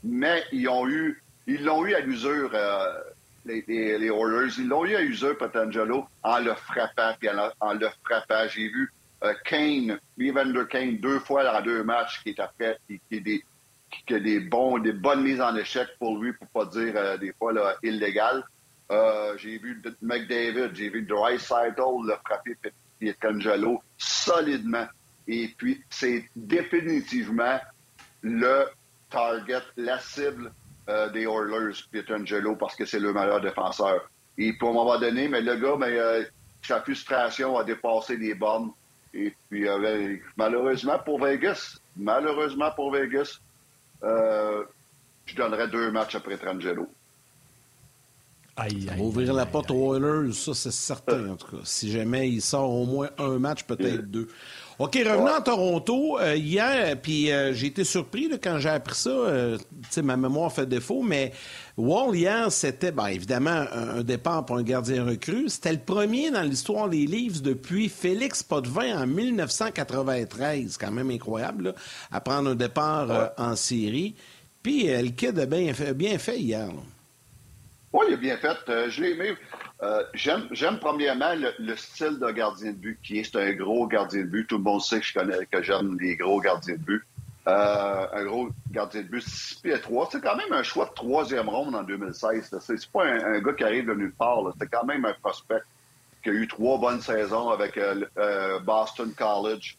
[0.04, 2.52] Mais ils ont eu, ils l'ont eu à l'usure
[3.46, 4.54] les, les, Oilers.
[4.58, 8.48] Ils l'ont eu à user, Patangelo, en le frappant, puis en, le frappant.
[8.50, 8.92] J'ai vu
[9.24, 13.44] euh, Kane, Evander Kane, deux fois dans deux matchs, qui est après, qui, qui, des,
[14.06, 17.18] qui a des, bons, des bonnes mises en échec pour lui, pour pas dire euh,
[17.18, 18.44] des fois là, illégal.
[18.92, 22.56] Euh, j'ai vu McDavid, j'ai vu Dreisaitl le frapper
[23.14, 24.88] Patangelo solidement.
[25.28, 27.60] Et puis, c'est définitivement
[28.22, 28.66] le
[29.10, 30.52] target, la cible
[30.90, 34.10] euh, des Oilers, Pietrangelo, parce que c'est le meilleur défenseur.
[34.38, 36.24] Et pour un moment donné, mais le gars, mais, euh,
[36.62, 38.72] sa frustration a dépassé les bornes.
[39.14, 43.40] Et puis, euh, ben, malheureusement pour Vegas, malheureusement pour Vegas,
[44.04, 46.88] je donnerais deux matchs après Trangelo.
[48.58, 51.62] Aïe, aïe, ouvrir la porte aux Oilers, ça c'est certain en tout cas.
[51.66, 54.30] Si jamais il sort au moins un match, peut-être deux.
[54.78, 56.20] OK, revenons à Toronto.
[56.20, 59.10] Euh, hier, puis euh, j'ai été surpris quand j'ai appris ça.
[59.10, 61.32] Euh, tu sais, ma mémoire fait défaut, mais
[61.78, 65.48] Wall, hier, c'était, ben, évidemment, un, départ pour un gardien recru.
[65.48, 70.78] C'était le premier dans l'histoire des livres depuis Félix Potvin en 1993.
[70.78, 71.76] Quand même incroyable,
[72.12, 74.16] à prendre un départ en série.
[74.62, 76.70] Puis le kid a bien fait, bien fait hier.
[77.96, 78.90] Oui, il a bien fait.
[78.90, 79.38] je l'ai aimé.
[79.82, 83.24] Euh, j'aime premièrement le, style de gardien de but qui est.
[83.24, 84.48] C'est un gros gardien de but.
[84.48, 87.06] Tout le monde sait que je connais que j'aime les gros gardiens de but.
[87.48, 90.10] Euh, un gros gardien de but, 6 pieds 3.
[90.12, 92.54] C'est quand même un choix de troisième ronde en 2016.
[92.60, 94.42] C'est pas un, gars qui arrive de nulle part.
[94.60, 95.64] C'est quand même un prospect
[96.22, 99.78] qui a eu trois bonnes saisons avec euh, Boston College.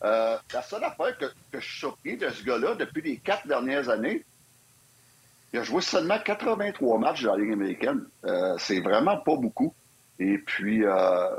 [0.00, 3.90] la seule affaire que, que je suis surpris de ce gars-là depuis les quatre dernières
[3.90, 4.24] années,
[5.52, 8.04] il a joué seulement 83 matchs dans la Ligue américaine.
[8.24, 9.74] Euh, c'est vraiment pas beaucoup.
[10.18, 11.36] Et puis, euh,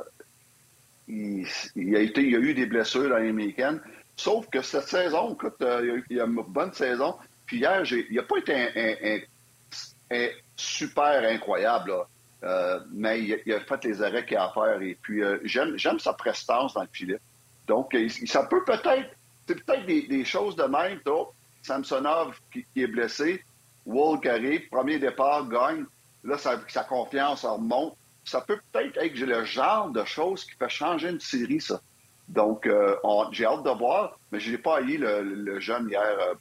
[1.08, 1.46] il,
[1.96, 3.82] a eu des blessures dans la Ligue américaine.
[4.16, 7.16] Sauf que cette saison, écoute, euh, il, a, a une bonne saison.
[7.46, 9.28] Puis hier, il n'a pas été
[10.56, 11.94] super incroyable,
[12.92, 14.82] mais il, a fait les arrêts qu'il a à faire.
[14.82, 17.20] Et puis, j'aime sa prestance dans le filet.
[17.68, 17.96] Donc,
[18.26, 19.10] ça peut peut-être,
[19.48, 21.00] c'est peut-être des, choses de même.
[21.62, 23.44] Samsonov qui est blessé,
[23.90, 25.86] Wall qui premier départ, gagne.
[26.24, 27.96] Là, sa confiance remonte.
[28.26, 31.82] Ça peut peut-être être le genre de choses qui fait changer une série, ça.
[32.28, 32.96] Donc, euh,
[33.32, 36.36] j'ai hâte de voir, mais je n'ai pas haï le, jeune hier, euh,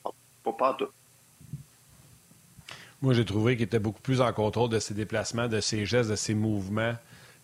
[0.44, 0.88] pas, pas, tout.
[3.00, 6.10] Moi, j'ai trouvé qu'il était beaucoup plus en contrôle de ses déplacements, de ses gestes,
[6.10, 6.94] de ses mouvements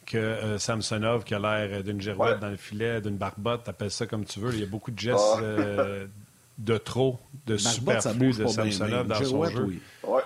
[0.05, 4.07] que euh, Samsonov, qui a l'air d'une girouette dans le filet, d'une barbotte, appelle ça
[4.07, 4.53] comme tu veux.
[4.53, 5.41] Il y a beaucoup de gestes ah.
[6.59, 9.81] de trop, de superflu de Samsonov dans son jeu.
[10.03, 10.23] Ouais.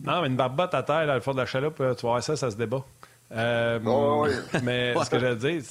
[0.00, 2.22] Non, mais une barbotte à terre, dans le fond de la chaloupe, euh, tu vois
[2.22, 2.84] ça, ça se débat.
[3.32, 3.78] Euh,
[4.62, 5.62] mais ce que je veux dire,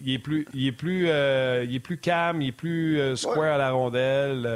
[0.00, 3.54] il est plus, il est plus, euh, il est plus calme, il est plus square
[3.54, 4.48] à la rondelle.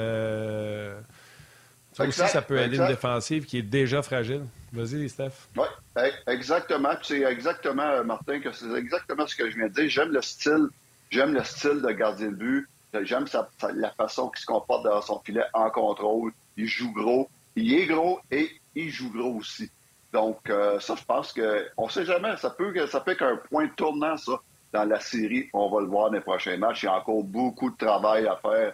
[1.93, 4.43] ça aussi, ça peut aider une défensive qui est déjà fragile.
[4.73, 5.49] Vas-y, Steph.
[5.57, 6.93] Oui, exactement.
[7.03, 9.89] C'est exactement, Martin, que c'est exactement ce que je viens de dire.
[9.89, 10.69] J'aime le style,
[11.11, 12.69] j'aime le style de gardien de but.
[13.03, 13.27] J'aime
[13.75, 16.33] la façon qu'il se comporte dans son filet en contrôle.
[16.57, 17.29] Il joue gros.
[17.55, 19.71] Il est gros et il joue gros aussi.
[20.13, 22.37] Donc, euh, ça, je pense qu'on ne sait jamais.
[22.39, 24.41] Ça peut, ça peut être un point tournant, ça,
[24.73, 25.49] dans la série.
[25.53, 26.85] On va le voir dans les prochains matchs.
[26.85, 28.73] Il y a encore beaucoup de travail à faire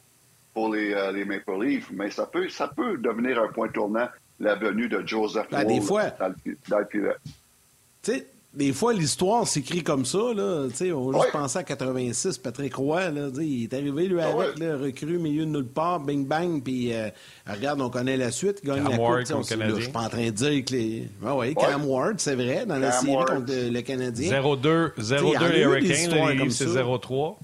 [0.52, 4.08] pour les, euh, les Maple Leafs, mais ça peut, ça peut devenir un point tournant,
[4.38, 7.10] la venue de Joseph ben, des fois, dans le, dans le Tu
[8.02, 10.18] sais, des fois, l'histoire s'écrit comme ça.
[10.18, 10.68] Là.
[10.94, 13.10] On va juste penser à 86, Patrick Roy.
[13.10, 16.62] Là, il est arrivé, lui, ah avec, le recrue, milieu de nulle part, bing bang,
[16.62, 17.08] puis euh,
[17.48, 19.44] regarde, on connaît la suite, il gagne Cam la Ward coupe.
[19.44, 21.08] Je suis pas en train de dire que les...
[21.24, 24.40] Ah, ouais, Cam Ward, c'est vrai, dans la série contre le Canadien.
[24.40, 27.36] 0-2, 0-2 les Hurricanes, c'est 0-3.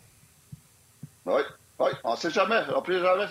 [1.26, 1.42] Oui,
[1.78, 2.60] oui, on ne sait jamais.
[2.74, 3.24] On sait jamais.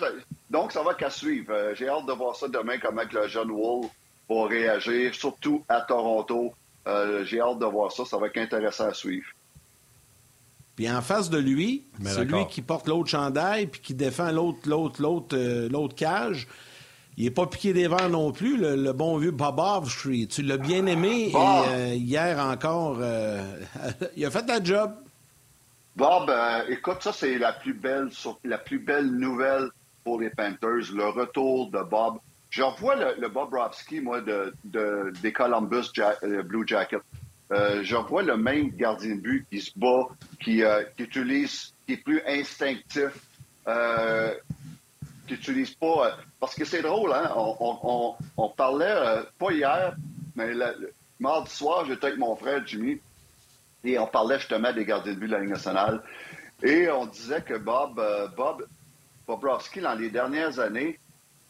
[0.50, 1.52] Donc, ça va qu'à suivre.
[1.52, 3.86] Euh, j'ai hâte de voir ça demain, comment le jeune Wolf
[4.28, 6.52] va réagir, surtout à Toronto.
[6.90, 8.04] Euh, j'ai hâte de voir ça.
[8.04, 9.26] Ça va être intéressant à suivre.
[10.76, 15.02] Puis en face de lui, celui qui porte l'autre chandail puis qui défend l'autre, l'autre,
[15.02, 16.48] l'autre, euh, l'autre cage,
[17.18, 19.90] il n'est pas piqué des verres non plus, le, bon vieux Bobov.
[20.02, 22.98] Tu l'as bien aimé et euh, hier encore,
[24.16, 24.94] il a fait la job.
[25.96, 26.32] Bob,
[26.68, 28.08] écoute, ça c'est la plus belle,
[28.44, 29.68] la plus belle nouvelle
[30.02, 32.18] pour les Panthers, le retour de Bob.
[32.50, 34.52] Je revois le, Bob Robski, moi, de,
[35.22, 36.98] des Columbus euh, Blue Jackets.
[37.52, 40.08] Euh, je revois le même gardien de but qui se bat,
[40.40, 43.12] qui, euh, utilise, qui est plus instinctif,
[45.26, 46.16] qui utilise pas.
[46.40, 47.32] parce que c'est drôle, hein?
[47.36, 49.94] On, on, parlait, pas hier,
[50.34, 53.00] mais le, mardi soir, j'étais avec mon frère Jimmy
[53.84, 56.02] et on parlait justement des gardiens de but de la Ligue nationale.
[56.64, 58.02] Et on disait que Bob,
[58.36, 58.66] Bob
[59.26, 60.98] Bobrovski, dans les dernières années,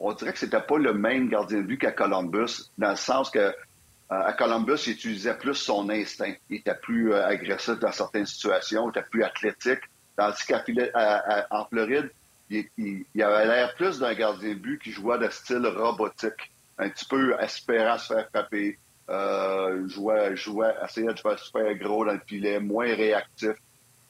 [0.01, 3.31] on dirait que c'était pas le même gardien de but qu'à Columbus, dans le sens
[3.31, 3.53] que euh,
[4.09, 6.33] à Columbus, il utilisait plus son instinct.
[6.49, 9.81] Il était plus euh, agressif dans certaines situations, il était plus athlétique.
[10.17, 12.11] Tandis qu'en Floride,
[12.49, 16.89] il, il, avait l'air plus d'un gardien de but qui jouait de style robotique, un
[16.89, 18.79] petit peu espérant se faire frapper,
[19.09, 23.53] euh, jouait, jouait, essayait de faire super gros dans le filet, moins réactif.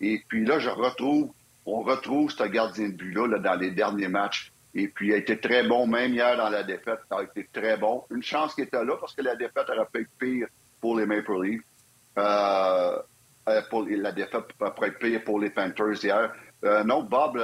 [0.00, 1.32] Et puis là, je retrouve,
[1.66, 5.16] on retrouve ce gardien de but-là là, dans les derniers matchs Et puis, il a
[5.16, 8.04] été très bon, même hier dans la défaite, il a été très bon.
[8.10, 10.46] Une chance qu'il était là parce que la défaite aurait pu être pire
[10.80, 11.62] pour les Maple Leafs.
[12.18, 12.98] Euh,
[13.48, 16.32] euh la défaite pourrait être pire pour les Panthers hier.
[16.64, 17.40] Euh, non, Bob,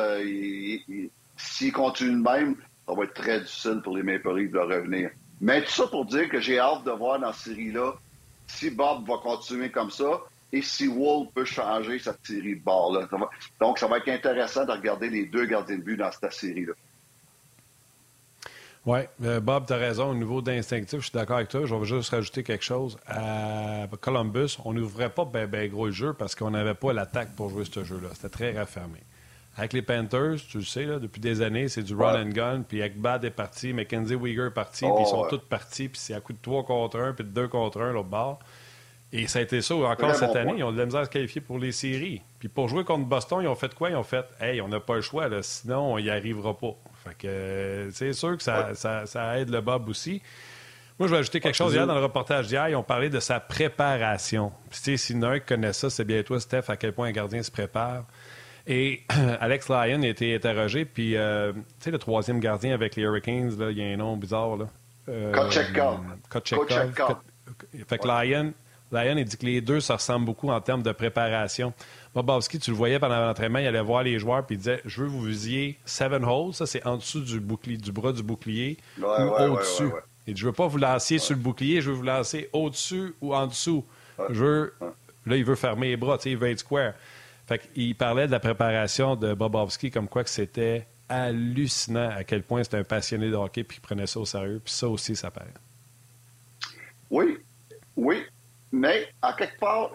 [1.36, 2.56] s'il continue de même,
[2.86, 5.10] ça va être très difficile pour les Maple Leafs de revenir.
[5.40, 7.94] Mais tout ça pour dire que j'ai hâte de voir dans cette série-là
[8.46, 10.20] si Bob va continuer comme ça
[10.52, 13.08] et si Wolf peut changer cette série de bord-là.
[13.60, 16.72] Donc, ça va être intéressant de regarder les deux gardiens de but dans cette série-là.
[18.86, 20.10] Oui, euh, Bob, tu as raison.
[20.10, 21.66] Au niveau d'instinctif, je suis d'accord avec toi.
[21.66, 22.96] Je vais juste rajouter quelque chose.
[23.08, 27.34] À Columbus, on n'ouvrait pas bien ben gros le jeu parce qu'on n'avait pas l'attaque
[27.34, 28.10] pour jouer ce jeu-là.
[28.14, 29.00] C'était très raffermé.
[29.56, 32.62] Avec les Panthers, tu le sais, là, depuis des années, c'est du run and gun.
[32.68, 35.98] Puis Ekbad est parti, Mackenzie Weegar est parti, puis ils sont oh, tous partis, puis
[35.98, 38.38] c'est à coup de 3 contre 1, puis de 2 contre 1 l'autre bord.
[39.12, 40.54] Et ça a été ça encore cette année.
[40.58, 42.20] Ils ont de la misère à se qualifier pour les séries.
[42.38, 43.90] Puis pour jouer contre Boston, ils ont fait quoi?
[43.90, 46.76] Ils ont fait Hey, on n'a pas le choix, là, sinon on n'y arrivera pas.
[47.06, 50.22] Fait que c'est sûr que ça, ça, aide le Bob aussi.
[50.98, 51.74] Moi, je vais ajouter quelque chose.
[51.74, 54.50] Hier, dans le reportage d'hier, ils ont parlé de sa préparation.
[54.70, 57.50] Puis, si qui connaît ça, c'est bien toi, Steph, à quel point un gardien se
[57.50, 58.04] prépare.
[58.66, 59.02] Et
[59.40, 63.56] Alex Lyon a été interrogé, puis, euh, tu sais, le troisième gardien avec les Hurricanes,
[63.58, 64.66] là, il y a un nom bizarre, là.
[65.08, 65.32] Euh.
[65.32, 66.00] Kochekov.
[67.86, 68.52] Fait que Lyon,
[68.92, 71.72] Lyon, il dit que les deux se ressemblent beaucoup en termes de préparation.
[72.16, 75.02] Bobovski, tu le voyais pendant l'entraînement, il allait voir les joueurs puis il disait Je
[75.02, 78.78] veux vous visier seven holes, ça c'est en dessous du, bouclier, du bras du bouclier
[78.98, 79.90] ou au-dessus.
[80.26, 83.34] Et je veux pas vous lancer sur le bouclier, je veux vous lancer au-dessus ou
[83.34, 83.84] en dessous.
[84.30, 84.74] Je veux,
[85.26, 86.94] là, il veut fermer les bras, il veut être square.
[87.46, 92.42] Fait il parlait de la préparation de Bobovski comme quoi que c'était hallucinant à quel
[92.42, 94.62] point c'était un passionné de hockey puis il prenait ça au sérieux.
[94.64, 95.52] Puis ça aussi, ça paraît.
[97.10, 97.36] Oui,
[97.94, 98.22] oui.
[98.72, 99.90] Mais à quelque part,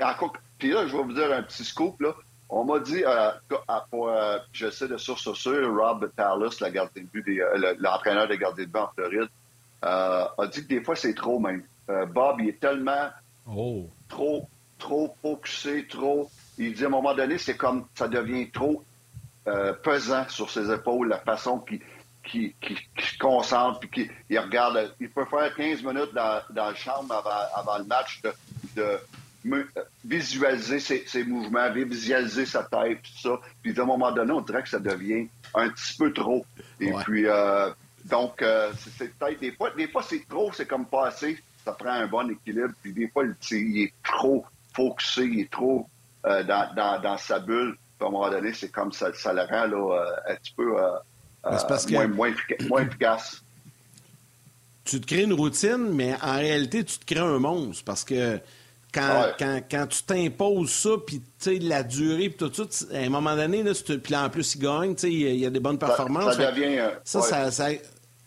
[0.62, 2.00] puis là, je vais vous dire un petit scoop.
[2.02, 2.14] Là.
[2.48, 3.32] On m'a dit, euh,
[3.90, 8.38] pour, euh, je sais de source sûre, Rob la gardien de but euh, l'entraîneur des
[8.38, 9.30] gardiens de but en Floride,
[9.84, 11.64] euh, a dit que des fois, c'est trop même.
[12.14, 13.10] Bob, il est tellement
[13.48, 13.90] oh.
[14.08, 14.48] trop,
[14.78, 16.30] trop focusé, trop.
[16.60, 18.84] Il dit à un moment donné, c'est comme ça devient trop
[19.82, 21.82] pesant sur ses épaules, la façon qu'il
[22.24, 24.94] qui, qui, se concentre, puis qui regarde.
[25.02, 28.32] Il peut faire 15 minutes dans, dans le chambre avant, avant le match de,
[28.76, 29.00] de
[30.06, 33.40] visualiser ses, mouvements, visualiser sa tête, tout ça.
[33.62, 36.46] Puis à un moment donné, on dirait que ça devient un petit peu trop.
[36.80, 37.70] Et puis, euh,
[38.06, 41.40] donc, euh, c'est peut-être des fois, des fois c'est trop, c'est comme pas assez.
[41.66, 42.74] Ça prend un bon équilibre.
[42.82, 45.88] Puis des fois, il est trop focusé, il est trop
[46.26, 47.78] euh, dans, dans, dans, sa bulle.
[47.98, 50.76] Puis à un moment donné, c'est comme ça, ça le rend là, un petit peu
[51.90, 52.34] moins, moins,
[52.70, 53.44] moins efficace
[54.84, 58.40] tu te crées une routine, mais en réalité, tu te crées un monstre parce que
[58.94, 61.22] quand, quand, quand, tu t'imposes ça, puis
[61.60, 64.96] la durée, puis tout ça, à un moment donné, là, puis en plus, il gagne,
[65.04, 66.36] il y, a des bonnes performances.
[66.36, 66.80] Ça, devient.
[66.80, 67.70] Euh, ça, ça,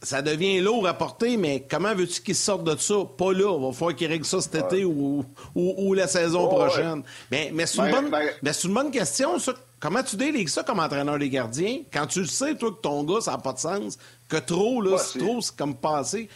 [0.03, 2.95] ça, devient lourd à porter, mais comment veux-tu qu'il sorte de ça?
[3.17, 3.55] Pas là.
[3.59, 7.03] Il va falloir qu'il règle ça cet été ou, ou, ou, la saison prochaine.
[7.31, 8.11] Mais, mais c'est une, bonne,
[8.43, 9.53] mais une bonne question, ça.
[9.81, 11.81] Comment tu délègues ça comme entraîneur des gardiens?
[11.93, 13.99] Quand tu le sais, toi, que ton gars, ça n'a pas de sens,
[14.31, 16.31] que trop, là, c'est trop, c'est comme passé.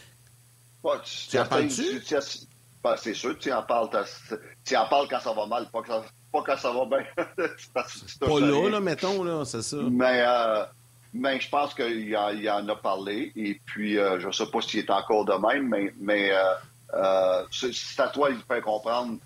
[0.82, 2.02] tu, tu parles-tu?
[2.82, 3.88] Ben, c'est sûr que tu en parles,
[4.64, 6.02] tu en parles quand ça va mal, pas, quand,
[6.32, 7.04] pas quand ça va bien.
[7.74, 9.78] pas là, là, mettons, là, c'est ça.
[9.90, 10.64] Mais, euh,
[11.12, 13.32] mais je pense qu'il en, en, a parlé.
[13.34, 16.30] Et puis, euh, je ne sais pas s'il est encore de même, mais, mais
[16.94, 19.18] euh, c'est à toi de faire comprendre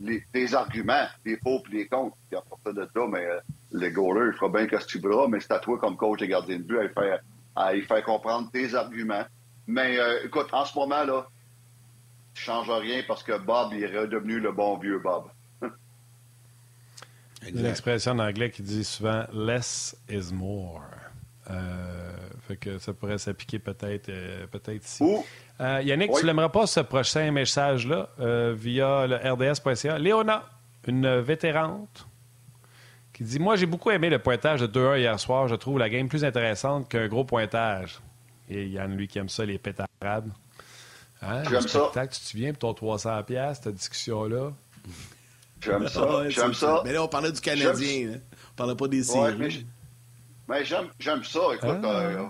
[0.00, 2.16] les, tes arguments, les pour et les contre.
[2.30, 3.26] Il a pas de ça, mais
[3.72, 6.28] le goaler, il fera bien que tu voudras, mais c'est à toi, comme coach et
[6.28, 7.20] gardien de but, à faire,
[7.56, 9.24] à faire comprendre tes arguments.
[9.66, 11.26] Mais écoute, en ce moment, là,
[12.34, 15.24] change rien parce que Bob est redevenu le bon vieux Bob.
[17.48, 20.82] une expression en anglais qui dit souvent less is more.
[21.50, 22.12] Euh,
[22.46, 25.04] fait que ça pourrait s'appliquer peut-être euh, peut-être ici.
[25.60, 28.08] Euh, Yannick, tu n'aimerais pas ce prochain message-là
[28.54, 29.98] via le rds.ca.
[29.98, 30.44] Léona,
[30.86, 32.06] une vétérante,
[33.12, 35.48] qui dit Moi, j'ai beaucoup aimé le pointage de 2-1 hier soir.
[35.48, 38.00] Je trouve la game plus intéressante qu'un gros pointage.
[38.48, 40.30] Et Yann, lui, qui aime ça, les pétarades.
[41.22, 41.90] Hein, J'aime ça.
[41.94, 44.52] Tu te souviens pour ton 300$, cette discussion-là?
[45.60, 46.08] J'aime ça.
[46.28, 46.82] j'aime ça.
[46.84, 48.14] Mais là, on parlait du Canadien.
[48.14, 48.20] Hein.
[48.52, 49.66] On parlait pas des séries.
[50.48, 51.40] mais j'aime ça.
[51.54, 52.00] Écoute, ah.
[52.00, 52.26] euh,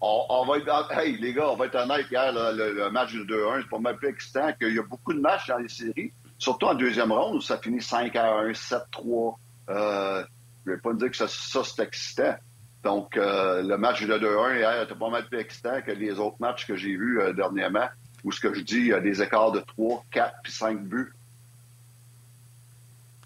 [0.00, 0.92] on, va être.
[0.92, 2.06] Hey, les gars, on va être honnête.
[2.10, 5.20] Hier, le, match de 2-1, c'est pas mal plus excitant qu'il y a beaucoup de
[5.20, 9.34] matchs dans les séries, surtout en deuxième ronde où ça finit 5 1, 7-3.
[9.70, 10.24] Euh,
[10.66, 12.36] je ne vais pas dire que ça, ça c'est excitant.
[12.82, 16.36] Donc, euh, le match de 2-1 hier était pas mal plus excitant que les autres
[16.40, 17.88] matchs que j'ai vus euh, dernièrement
[18.24, 20.80] où ce que je dis, il y a des écarts de 3, 4 puis 5
[20.82, 21.12] buts.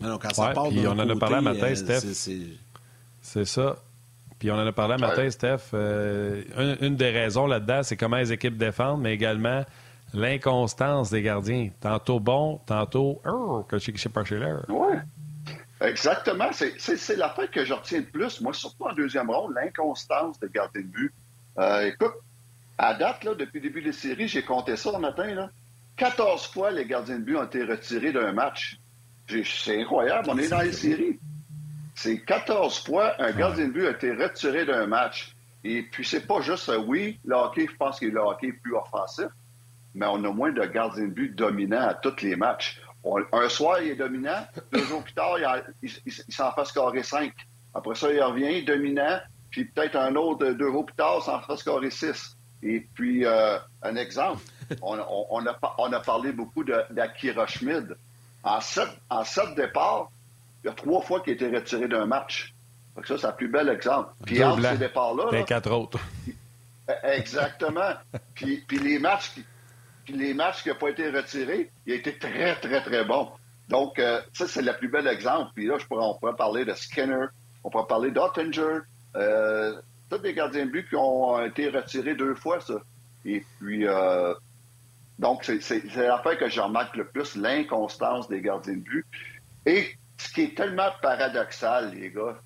[0.00, 2.30] Non, quand ça part puis on en a parlé matin, euh, Steph.
[3.22, 3.76] C'est ça.
[4.38, 5.72] Puis on en a parlé un matin, Steph.
[5.72, 9.64] une, une, des raisons là-dedans, c'est comment les équipes défendent, mais également
[10.14, 11.70] l'inconstance des gardiens.
[11.80, 14.64] Tantôt bon, tantôt oh, que je sais pas chez l'air.
[14.68, 14.96] Oui.
[15.80, 16.50] Exactement.
[16.52, 18.40] C'est la fin que je retiens de plus.
[18.40, 21.12] Moi, surtout en deuxième ronde, l'inconstance des gardiens de but.
[21.58, 22.14] Euh, écoute,
[22.84, 25.26] à date, là, depuis le début des séries, j'ai compté ça le matin.
[25.34, 25.50] Là,
[25.96, 28.78] 14 fois, les gardiens de but ont été retirés d'un match.
[29.26, 30.28] C'est incroyable.
[30.30, 31.18] On est dans les séries.
[31.94, 35.34] C'est 14 fois un gardien de but a été retiré d'un match.
[35.62, 38.52] Et puis, c'est pas juste, euh, oui, le hockey, je pense que le hockey est
[38.52, 39.28] plus offensif,
[39.94, 42.82] mais on a moins de gardiens de but dominants à tous les matchs.
[43.32, 44.46] un soir, il est dominant.
[44.72, 45.38] Deux jours plus tard,
[45.82, 47.32] il, s'en fait scorer cinq.
[47.72, 49.20] Après ça, il revient dominant.
[49.50, 52.33] Puis peut-être un autre, deux jours plus tard, s'en fait scorer six.
[52.64, 54.42] Et puis, euh, un exemple,
[54.82, 57.96] on, a, parlé beaucoup d'Akira Schmid.
[58.42, 60.10] En sept, en sept départs,
[60.62, 62.54] il y a trois fois qu'il a été retiré d'un match.
[63.04, 64.10] ça, c'est le plus bel exemple.
[64.24, 65.42] Puis entre ces départs-là...
[65.44, 66.00] quatre autres.
[67.02, 67.92] Exactement.
[68.34, 69.44] puis, puis les matchs qui
[70.04, 73.30] puis les matchs qui n'ont pas été retirés, il a été très, très, très bon.
[73.68, 75.50] Donc, euh, ça, c'est le plus bel exemple.
[75.54, 77.26] Puis là, je pourrais, on pourrait parler de Skinner,
[77.62, 78.80] on pourrait parler d'Ottinger,
[79.16, 79.80] euh,
[80.14, 82.74] tous des gardiens de but qui ont été retirés deux fois, ça.
[83.24, 84.34] Et puis, euh,
[85.18, 89.06] donc, c'est l'affaire que je remarque le plus, l'inconstance des gardiens de but.
[89.66, 89.88] Et
[90.18, 92.38] ce qui est tellement paradoxal, les gars,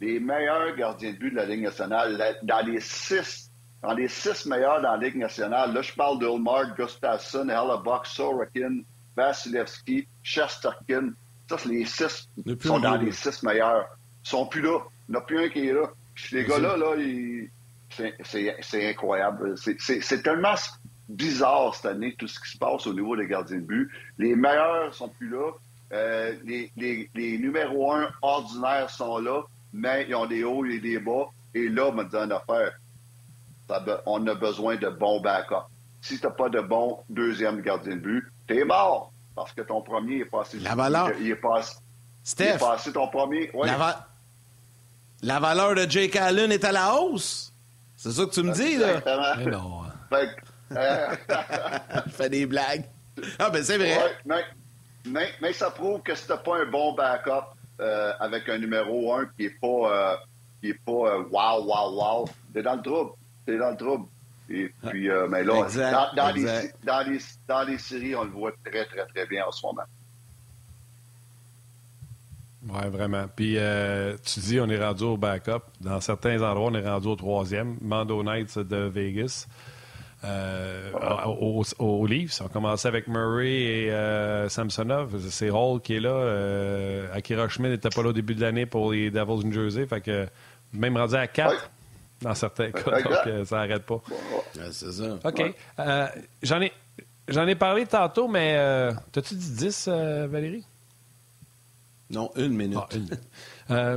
[0.00, 3.50] les meilleurs gardiens de but de la Ligue nationale, dans les six
[3.82, 8.80] dans les six meilleurs dans la Ligue nationale, là, je parle d'Ulmar, Gustafsson, Hellebuck, Sorokin,
[9.16, 11.12] Vasilevski, Chesterkin.
[11.48, 12.28] Ça, c'est les six
[12.60, 13.86] sont dans les six meilleurs.
[14.24, 14.80] Ils sont plus là.
[15.08, 15.88] Il n'y en a plus un qui est là.
[16.16, 16.96] Puis les gars-là, là,
[18.24, 19.54] c'est incroyable.
[19.56, 20.54] C'est tellement
[21.08, 23.90] bizarre cette année, tout ce qui se passe au niveau des gardiens de but.
[24.18, 25.52] Les meilleurs sont plus là.
[25.92, 29.42] Euh, les, les, les, numéros un ordinaires sont là,
[29.72, 31.28] mais ils ont des hauts et des bas.
[31.54, 32.72] Et là, on me dit une affaire
[34.06, 35.54] on a besoin de bons backups.
[36.00, 39.12] Si tu n'as pas de bon deuxième gardien de but, tu es mort.
[39.34, 40.58] Parce que ton premier est passé.
[40.60, 41.10] La valeur.
[41.20, 41.76] Il, est passé.
[42.22, 42.58] Steph.
[42.58, 43.50] passé ton premier.
[43.54, 44.08] La,
[45.22, 47.52] valeur de Jake Allen est à la hausse.
[47.96, 49.00] C'est ça que tu me dis, là?
[49.38, 49.82] Mais non.
[50.72, 51.16] Euh,
[52.06, 52.84] Je fais des blagues.
[53.38, 53.98] Ah, ben c'est vrai.
[55.06, 59.44] mais, ça prouve que tu pas un bon backup euh, avec un numéro 1 qui
[59.44, 60.16] n'est pas, euh,
[60.60, 63.12] qui est pas wow, wow, wow, t'es dans le trouble
[63.46, 64.06] c'est dans le trouble.
[64.48, 65.54] Et puis, euh, mais là,
[66.14, 66.44] dans, les,
[66.84, 69.82] dans, les, dans, les, séries, on le voit très, très, très bien en ce moment.
[72.68, 73.26] Oui, vraiment.
[73.34, 75.62] Puis, euh, tu dis, on est rendu au backup.
[75.80, 77.76] Dans certains endroits, on est rendu au troisième.
[77.80, 79.46] Mando Knights de Vegas.
[80.24, 80.90] Euh,
[81.26, 85.14] au, au, Leafs, on commençait avec Murray et euh, Samsonov.
[85.30, 86.10] C'est Hall qui est là.
[86.10, 89.86] Euh, Akira Schmidt n'était pas là au début de l'année pour les Devils New Jersey.
[89.86, 90.26] Fait que
[90.72, 91.70] même rendu à 4,
[92.22, 94.00] dans certains cas, donc euh, ça n'arrête pas.
[94.72, 95.18] c'est ça.
[95.22, 95.54] OK.
[95.78, 96.06] Euh,
[96.42, 96.72] j'en, ai,
[97.28, 99.88] j'en ai parlé tantôt, mais euh, t'as-tu dit 10,
[100.28, 100.64] Valérie?
[102.10, 102.78] Non, une minute.
[103.68, 103.96] Ah,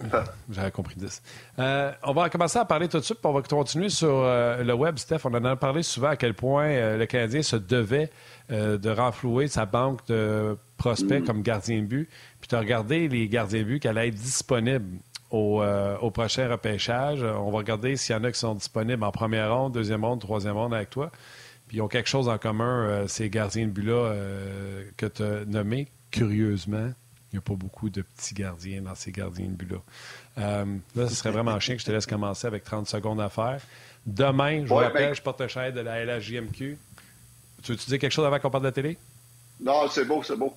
[0.50, 1.22] j'avais compris 10.
[1.58, 4.98] on va commencer à parler tout de suite, puis on va continuer sur le web,
[4.98, 5.20] Steph.
[5.24, 8.10] On en a parlé souvent à quel point le Canadien se devait
[8.50, 11.24] de renflouer sa banque de prospects mm.
[11.24, 12.08] comme gardien de but.
[12.40, 14.98] Puis tu as regardé les gardiens de but qui allaient être disponibles
[15.34, 17.22] euh, au, prochain repêchage.
[17.22, 20.20] On va regarder s'il y en a qui sont disponibles en première ronde, deuxième ronde,
[20.20, 21.10] troisième ronde avec toi.
[21.68, 25.22] Puis ils ont quelque chose en commun, euh, ces gardiens de but-là euh, que tu
[25.22, 25.88] as nommés.
[26.10, 26.90] Curieusement,
[27.32, 29.78] il n'y a pas beaucoup de petits gardiens dans ces gardiens de but-là.
[30.36, 33.60] là, ce serait vraiment chien que je te laisse commencer avec 30 secondes à faire.
[34.04, 36.78] Demain, je vous rappelle, je porte le chaîne de la LHJMQ.
[37.62, 38.98] Tu veux-tu dire quelque chose avant qu'on parle de la télé?
[39.60, 40.56] Non, c'est beau, c'est beau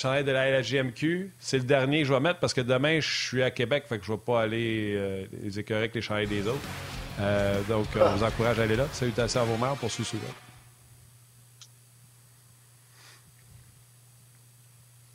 [0.00, 1.32] chandail de la LGMQ.
[1.38, 3.98] C'est le dernier que je vais mettre parce que demain, je suis à Québec, fait
[3.98, 6.58] que je ne vais pas aller euh, les écœurer avec les chandails des autres.
[7.20, 8.86] Euh, donc, on vous encourage à aller là.
[8.92, 10.02] Salutations à vos mères pour ce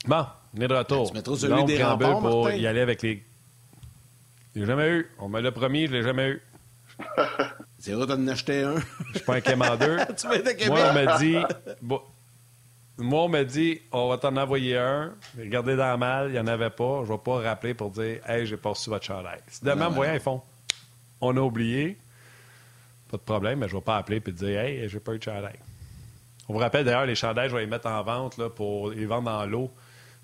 [0.08, 0.26] Bon,
[0.56, 1.10] on est de retour.
[1.10, 3.24] Tu mettras celui des remparts, pour y aller avec les...
[4.56, 5.12] Je l'ai jamais eu.
[5.20, 6.42] On me l'a promis, je l'ai jamais eu.
[7.80, 8.76] C'est vrai d'en acheter un.
[9.10, 10.08] Je suis pas un quémandeur.
[10.16, 10.28] tu
[10.70, 11.38] Moi, on m'a dit...
[11.82, 12.02] Bon,
[12.98, 15.14] moi, on m'a dit, on va t'en envoyer un.
[15.38, 17.04] Regardez dans la malle, il n'y en avait pas.
[17.04, 19.40] Je ne vais pas rappeler pour dire, hey, j'ai pas reçu votre chandail.
[19.48, 20.42] Si demain, voyant, ils font,
[21.20, 21.98] on a oublié,
[23.12, 25.18] pas de problème, mais je ne vais pas appeler et dire, hey, j'ai pas eu
[25.18, 25.60] de chandail.
[26.48, 29.06] On vous rappelle d'ailleurs, les chandails, je vais les mettre en vente là, pour les
[29.06, 29.72] vendre dans l'eau.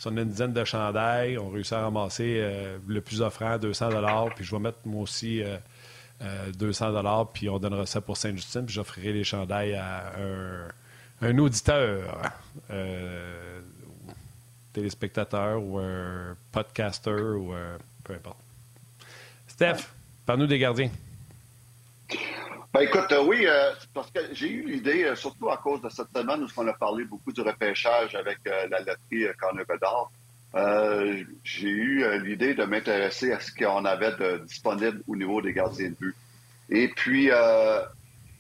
[0.02, 3.60] Si on a une dizaine de chandails, on réussit à ramasser euh, le plus offrant,
[3.60, 3.90] 200
[4.36, 5.44] Puis je vais mettre moi aussi
[6.58, 10.70] 200 euh, puis on donnera ça pour Sainte-Justine, puis j'offrirai les chandails à un
[11.22, 12.20] un auditeur,
[12.72, 13.62] euh,
[14.74, 17.54] téléspectateur ou un podcaster ou
[18.04, 18.40] peu importe.
[19.48, 19.88] Steph,
[20.26, 20.90] parle-nous des gardiens.
[22.74, 25.90] Ben écoute, euh, oui, euh, parce que j'ai eu l'idée, euh, surtout à cause de
[25.90, 30.10] cette semaine où on a parlé beaucoup du repêchage avec la loterie Connor Bedard,
[31.44, 35.90] j'ai eu l'idée de m'intéresser à ce qu'on avait de disponible au niveau des gardiens
[35.90, 36.16] de but.
[36.70, 37.30] Et puis,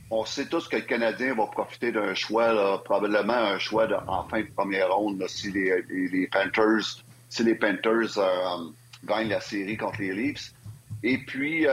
[0.09, 4.41] on sait tous que le Canadien va profiter d'un choix, probablement un choix en fin
[4.41, 8.17] de première ronde, si les, Panthers, si les Panthers
[9.03, 10.53] gagnent la série contre les Leafs.
[11.03, 11.65] Et puis,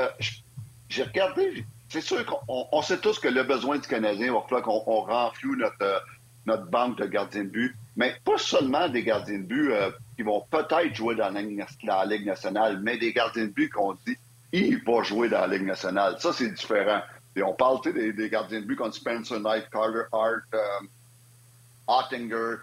[0.88, 5.00] j'ai regardé, c'est sûr qu'on sait tous que le besoin du Canadien va falloir qu'on
[5.00, 5.98] renfloue notre, euh,
[6.46, 10.22] notre banque de gardiens de but, mais pas seulement des gardiens de but euh, qui
[10.22, 11.56] vont peut-être jouer dans la Ligue,
[12.26, 14.16] nationale, mais des gardiens de but qu'on dit
[14.52, 16.16] il va jouer dans la Ligue nationale.
[16.18, 17.02] Ça, c'est différent.
[17.36, 20.86] Et on parle des, des, gardiens de but comme Spencer Knight, Carter Hart, euh,
[21.86, 22.56] Ottinger,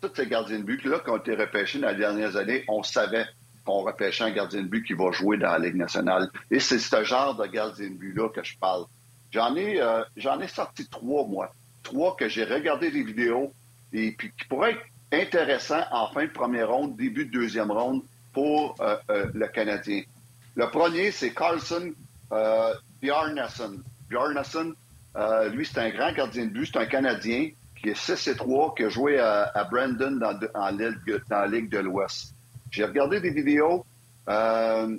[0.00, 3.26] tous ces gardiens de but-là qui ont été repêchés dans les dernières années, on savait
[3.68, 6.30] qu'on repêche un gardien de but qui va jouer dans la Ligue nationale.
[6.50, 8.86] Et c'est ce genre de gardien de but-là que je parle.
[9.30, 11.52] J'en ai, euh, j'en ai sorti trois, moi.
[11.82, 13.52] Trois que j'ai regardé des vidéos
[13.92, 14.80] et puis qui pourraient être
[15.12, 18.02] intéressants en fin de première ronde, début de deuxième ronde
[18.32, 20.00] pour euh, euh, le Canadien.
[20.54, 21.92] Le premier, c'est Carlson
[23.02, 23.80] Bjarnason.
[24.08, 24.72] Bjarnason,
[25.52, 28.74] lui, c'est un grand gardien de but, c'est un Canadien qui est 6 et 3,
[28.74, 32.34] qui a joué à, Brandon dans, dans la Ligue de l'Ouest.
[32.70, 33.84] J'ai regardé des vidéos.
[34.28, 34.96] Euh,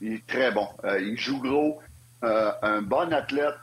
[0.00, 0.68] il est très bon.
[0.84, 1.80] Euh, il joue gros.
[2.22, 3.54] Euh, un bon athlète,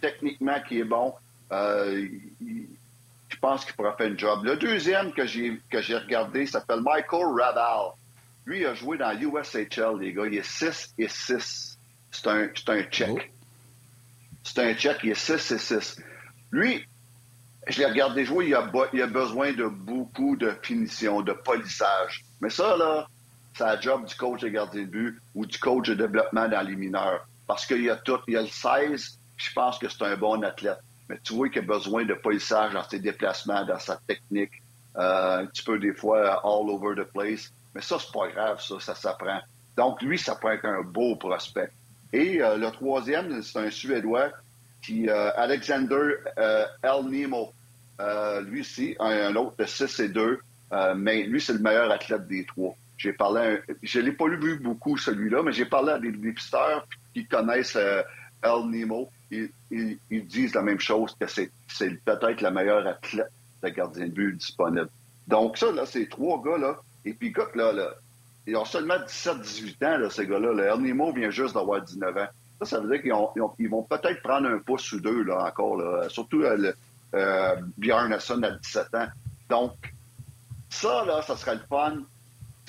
[0.00, 1.14] techniquement qui est bon.
[1.50, 4.44] je pense qu'il pourra faire un job.
[4.44, 7.92] Le deuxième que j'ai que j'ai regardé s'appelle Michael Rabal.
[8.44, 10.26] Lui, il a joué dans l'USHL, les gars.
[10.26, 11.78] Il est 6 et 6.
[12.10, 13.08] C'est un, un Tchèque.
[13.10, 13.18] Oh.
[14.42, 16.02] C'est un Tchèque, il est 6 et 6.
[16.50, 16.84] Lui,
[17.66, 22.24] je l'ai regardé jouer, il a, a besoin de beaucoup de finition, de polissage.
[22.40, 23.06] Mais ça, là,
[23.54, 26.66] c'est la job du coach de gardien de but ou du coach de développement dans
[26.66, 27.26] les mineurs.
[27.46, 30.16] Parce qu'il y a tout, il y a le 16, je pense que c'est un
[30.16, 30.78] bon athlète.
[31.08, 34.62] Mais tu vois qu'il a besoin de polissage dans ses déplacements, dans sa technique,
[34.96, 37.52] euh, un petit peu des fois all over the place.
[37.74, 39.40] Mais ça, c'est pas grave, ça, ça s'apprend.
[39.76, 41.70] Donc, lui, ça peut être un beau prospect.
[42.12, 44.30] Et euh, le troisième, c'est un Suédois
[44.82, 47.52] qui, euh, Alexander euh, El Nemo,
[48.00, 50.40] euh, lui aussi, un, autre de 6 et 2,
[50.96, 52.74] mais lui, c'est le meilleur athlète des trois.
[52.96, 56.86] J'ai parlé, je ne l'ai pas lu beaucoup, celui-là, mais j'ai parlé à des dépisteurs
[57.12, 59.10] qui connaissent El Nemo.
[59.30, 59.50] Ils,
[60.10, 61.50] disent la même chose, que c'est,
[62.04, 63.30] peut-être le meilleur athlète
[63.62, 64.88] de gardien de but disponible.
[65.26, 67.94] Donc, ça, là, ces trois gars-là, et puis, écoute, là, là
[68.46, 70.74] ils ont seulement 17-18 ans, là, ces gars-là.
[70.74, 72.28] El Nemo vient juste d'avoir 19 ans.
[72.60, 76.08] Ça, ça veut dire qu'ils vont peut-être prendre un pouce ou deux là, encore, là.
[76.08, 76.74] surtout euh, le,
[77.14, 79.08] euh, Bjorn à 17 ans.
[79.48, 79.72] Donc,
[80.68, 81.98] ça, là, ça serait le fun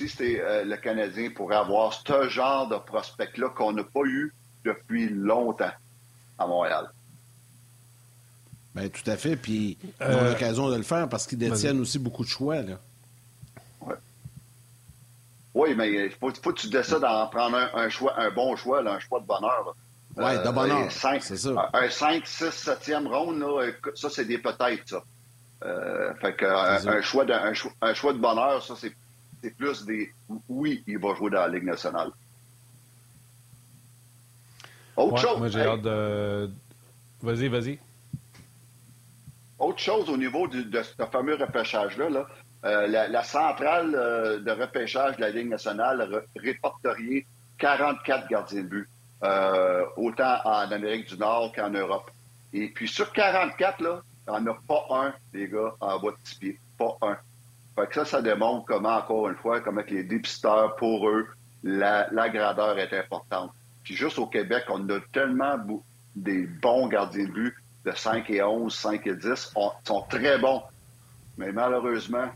[0.00, 4.32] si c'était euh, le Canadien pour avoir ce genre de prospect-là qu'on n'a pas eu
[4.64, 5.70] depuis longtemps
[6.38, 6.90] à Montréal.
[8.74, 9.36] Bien, tout à fait.
[9.36, 12.62] Puis, ils ont l'occasion de le faire parce qu'ils détiennent aussi beaucoup de choix.
[12.62, 12.78] Là.
[15.54, 18.98] Oui, mais il faut, que tu décides d'en prendre un, choix, un bon choix, un
[18.98, 19.74] choix de bonheur.
[20.16, 20.90] Oui, de bonheur.
[20.90, 21.70] C'est ça.
[21.72, 25.02] Un 5, 6, 7e ronde, là, ça, c'est des peut-être, ça.
[25.64, 28.94] Euh, fait que un, choix de, un, choix, de bonheur, ça, c'est
[29.56, 30.12] plus des
[30.48, 32.10] oui, il va jouer dans la Ligue nationale.
[34.96, 35.38] Autre chose.
[35.38, 36.50] Moi, j'ai hâte de.
[37.22, 37.78] Vas-y, vas-y.
[39.58, 42.26] Autre chose au niveau de ce fameux repêchage-là, là,
[42.64, 47.26] euh, la, centrale euh, de repêchage de la Ligue nationale a répertorié
[47.58, 48.88] 44 gardiens de but,
[49.24, 52.10] euh, autant en Amérique du Nord qu'en Europe.
[52.52, 56.10] Et puis sur 44, là, il n'y en a pas un, les gars, en bas
[56.10, 56.60] de 10 pieds.
[56.78, 57.16] Pas un.
[57.74, 61.26] Fait que ça, ça démontre comment, encore une fois, comment les dépisteurs, pour eux,
[61.64, 63.52] la, la est importante.
[63.82, 65.56] Puis juste au Québec, on a tellement
[66.14, 70.38] des bons gardiens de but de 5 et 11, 5 et 10, on, sont très
[70.38, 70.62] bons.
[71.38, 72.28] Mais malheureusement,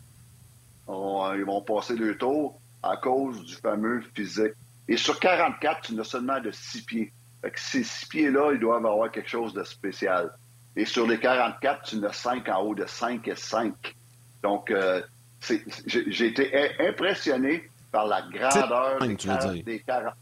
[0.89, 4.53] ils vont passer le tour à cause du fameux physique.
[4.89, 7.13] Et sur 44, tu n'as seulement de 6 pieds.
[7.57, 10.31] ces 6 pieds-là, ils doivent avoir quelque chose de spécial.
[10.77, 13.75] Et sur les 44, tu n'as 5 en haut de 5 et 5.
[14.43, 15.03] Donc, euh,
[15.87, 18.99] j'ai été impressionné par la grandeur
[19.65, 20.15] des, 40,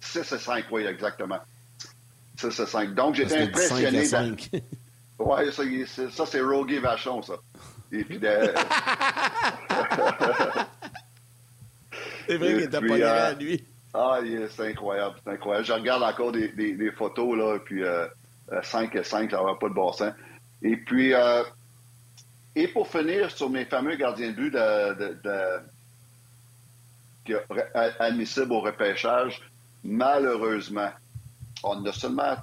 [0.00, 1.40] 6 et 5, oui, exactement.
[2.36, 2.94] 6 et 5.
[2.94, 4.04] Donc, j'étais impressionné.
[5.18, 7.34] Oui, ça, ça c'est Rogie Vachon, ça.
[7.92, 8.18] Et puis
[12.26, 13.64] c'est vrai qu'il était pas euh, grand, lui.
[13.92, 14.20] Ah,
[14.50, 15.66] c'est incroyable, c'est incroyable.
[15.66, 18.06] Je regarde encore des, des, photos, là, puis euh,
[18.62, 20.12] 5 et 5, ça va pas de bon sens.
[20.62, 21.44] Et puis, euh,
[22.56, 25.60] et pour finir sur mes fameux gardiens de but de, de,
[27.98, 29.40] admissibles au repêchage.
[29.82, 30.90] Malheureusement,
[31.62, 32.36] on a seulement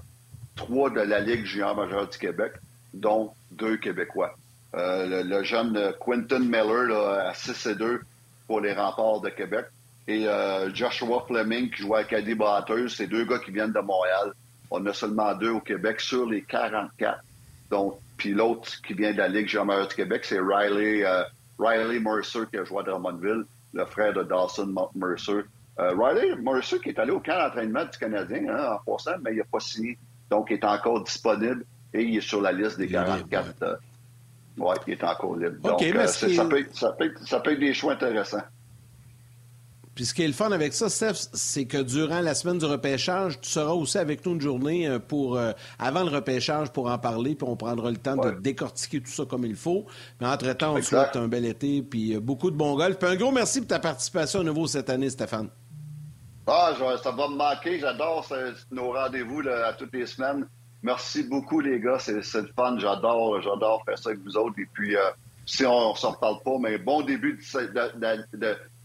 [0.56, 2.54] trois de la Ligue junior majeure du Québec,
[2.94, 4.36] dont deux Québécois.
[4.74, 6.97] Euh, le, jeune Quentin Miller
[7.28, 8.01] à 6 et 2
[8.47, 9.65] pour les remparts de Québec.
[10.07, 13.80] Et euh, Joshua Fleming qui joue à Caddy Batters, c'est deux gars qui viennent de
[13.80, 14.34] Montréal.
[14.69, 17.22] On a seulement deux au Québec sur les 44.
[17.69, 21.24] Donc, puis l'autre qui vient de la Ligue junior du Québec, c'est Riley, euh,
[21.59, 23.43] Riley Mercer qui a joué à Drummondville,
[23.74, 25.41] le frère de Dawson Mercer.
[25.78, 29.38] Riley Mercer qui est allé au camp d'entraînement du Canadien hein, en passant, mais il
[29.38, 29.97] n'a pas signé.
[30.30, 33.49] Donc, il est encore disponible et il est sur la liste des 44.
[33.59, 33.91] Oui,
[34.88, 35.58] il est encore libre.
[35.62, 38.43] Donc, euh, ça, peut, ça, peut, ça, peut, être des choix intéressants.
[39.95, 42.66] Puis ce qui est le fun avec ça, Steph, c'est que durant la semaine du
[42.66, 46.89] repêchage, tu seras aussi avec nous une journée euh, pour euh, avant le repêchage pour
[46.89, 49.86] en parler, puis on prendra le temps de décortiquer tout ça comme il faut.
[50.20, 52.97] Mais entre-temps, on te souhaite un bel été, puis beaucoup de bon golf.
[52.97, 55.49] Puis un gros merci pour ta participation à nouveau cette année, Stéphane.
[56.47, 57.80] Ah, ça va me manquer.
[57.80, 58.28] J'adore
[58.72, 60.47] nos rendez-vous à toutes les semaines.
[60.84, 62.00] Merci beaucoup, les gars.
[62.00, 62.78] C'est le fun.
[62.80, 64.60] J'adore, j'adore faire ça avec vous autres.
[64.60, 65.12] Et puis, euh,
[65.46, 67.40] si on ne s'en reparle pas, mais bon début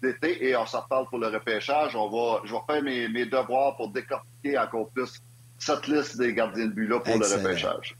[0.03, 1.97] d'été et on s'en reparle pour le repêchage.
[1.97, 5.21] On va, je vais faire mes, devoirs pour décortiquer encore plus
[5.59, 7.97] cette liste des gardiens de but-là pour le repêchage.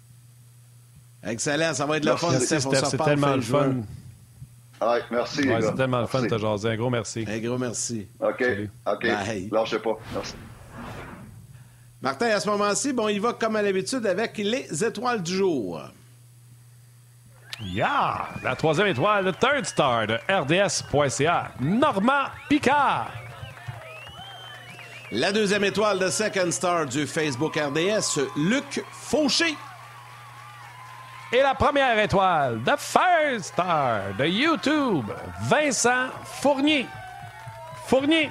[1.25, 1.75] Excellent.
[1.75, 2.39] Ça va être le fun.
[2.39, 3.77] C'est tellement le fun.
[4.81, 5.63] Ouais, merci, les gars.
[5.63, 6.69] C'est tellement le fun de te jaser.
[6.69, 7.25] Un gros merci.
[7.27, 8.07] Un gros merci.
[8.21, 8.45] OK.
[8.87, 9.07] OK.
[9.51, 9.97] Lâchez pas.
[10.13, 10.35] Merci.
[12.03, 15.81] Martin, à ce moment-ci, bon, il va comme à l'habitude avec les étoiles du jour.
[17.61, 18.29] Yeah!
[18.43, 23.11] La troisième étoile, le third star de RDS.ca, Normand Picard.
[25.11, 29.57] La deuxième étoile de second star du Facebook RDS, Luc Fauché.
[31.33, 35.07] Et la première étoile, de first star de YouTube,
[35.43, 36.87] Vincent Fournier.
[37.87, 38.31] Fournier.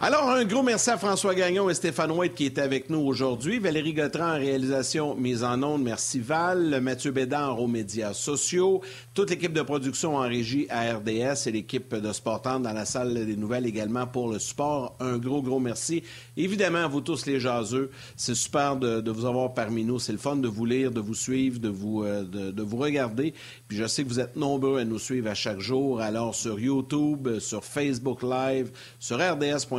[0.00, 3.58] Alors, un gros merci à François Gagnon et Stéphane White qui étaient avec nous aujourd'hui.
[3.58, 5.82] Valérie Gautran en réalisation mise en onde.
[5.82, 6.80] Merci Val.
[6.80, 8.80] Mathieu Bédard aux médias sociaux.
[9.12, 13.26] Toute l'équipe de production en régie à RDS et l'équipe de Sportant dans la salle
[13.26, 14.94] des nouvelles également pour le support.
[15.00, 16.04] Un gros, gros merci.
[16.36, 17.90] Évidemment, à vous tous les jaseux.
[18.14, 19.98] C'est super de, vous avoir parmi nous.
[19.98, 23.34] C'est le fun de vous lire, de vous suivre, de vous, euh, de vous regarder.
[23.66, 26.00] Puis je sais que vous êtes nombreux à nous suivre à chaque jour.
[26.00, 28.70] Alors, sur YouTube, sur Facebook Live,
[29.00, 29.18] sur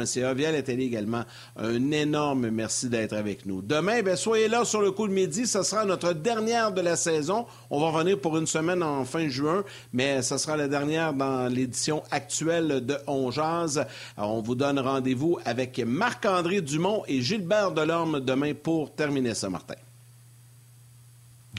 [0.10, 1.24] RDS.ca via la télé également.
[1.58, 3.62] Un énorme merci d'être avec nous.
[3.62, 5.48] Demain, bien, soyez là sur le coup de midi.
[5.48, 7.46] Ce sera notre dernière de la saison.
[7.70, 11.48] On va revenir pour une semaine en fin juin, mais ce sera la dernière dans
[11.48, 13.86] l'édition actuelle de On Jazz.
[14.18, 19.76] on vous donne rendez-vous avec Marc-André Dumont et Gilbert Delorme demain pour terminer ça, Martin.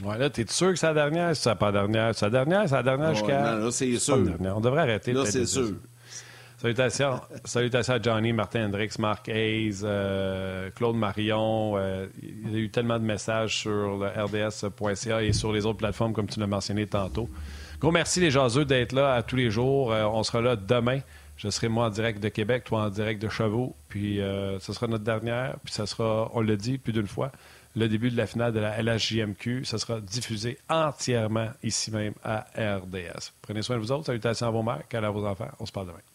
[0.03, 1.35] Ouais, là, t'es sûr que c'est la dernière?
[1.35, 2.15] C'est pas la dernière?
[2.15, 2.67] C'est la dernière?
[2.67, 3.55] C'est la dernière jusqu'à.
[3.55, 4.17] Non, là, c'est sûr.
[4.55, 5.13] On devrait arrêter.
[5.13, 5.73] Là, c'est sûr.
[6.61, 11.73] Salutations, salutations à Johnny, Martin Hendrix, Marc Hayes, euh, Claude Marion.
[11.75, 15.79] Euh, il y a eu tellement de messages sur le rds.ca et sur les autres
[15.79, 17.27] plateformes, comme tu l'as mentionné tantôt.
[17.79, 19.91] Gros merci les jaseux d'être là à tous les jours.
[19.91, 20.99] Euh, on sera là demain.
[21.35, 23.75] Je serai moi en direct de Québec, toi en direct de Chevaux.
[23.89, 24.19] Puis
[24.59, 25.55] ce sera notre dernière.
[25.63, 27.31] Puis ça sera, on l'a dit plus d'une fois,
[27.75, 29.65] le début de la finale de la LHJMQ.
[29.65, 33.31] Ça sera diffusé entièrement ici même à RDS.
[33.41, 34.05] Prenez soin de vous autres.
[34.05, 35.49] Salutations à vos mères, à vos enfants.
[35.59, 36.10] On se parle demain.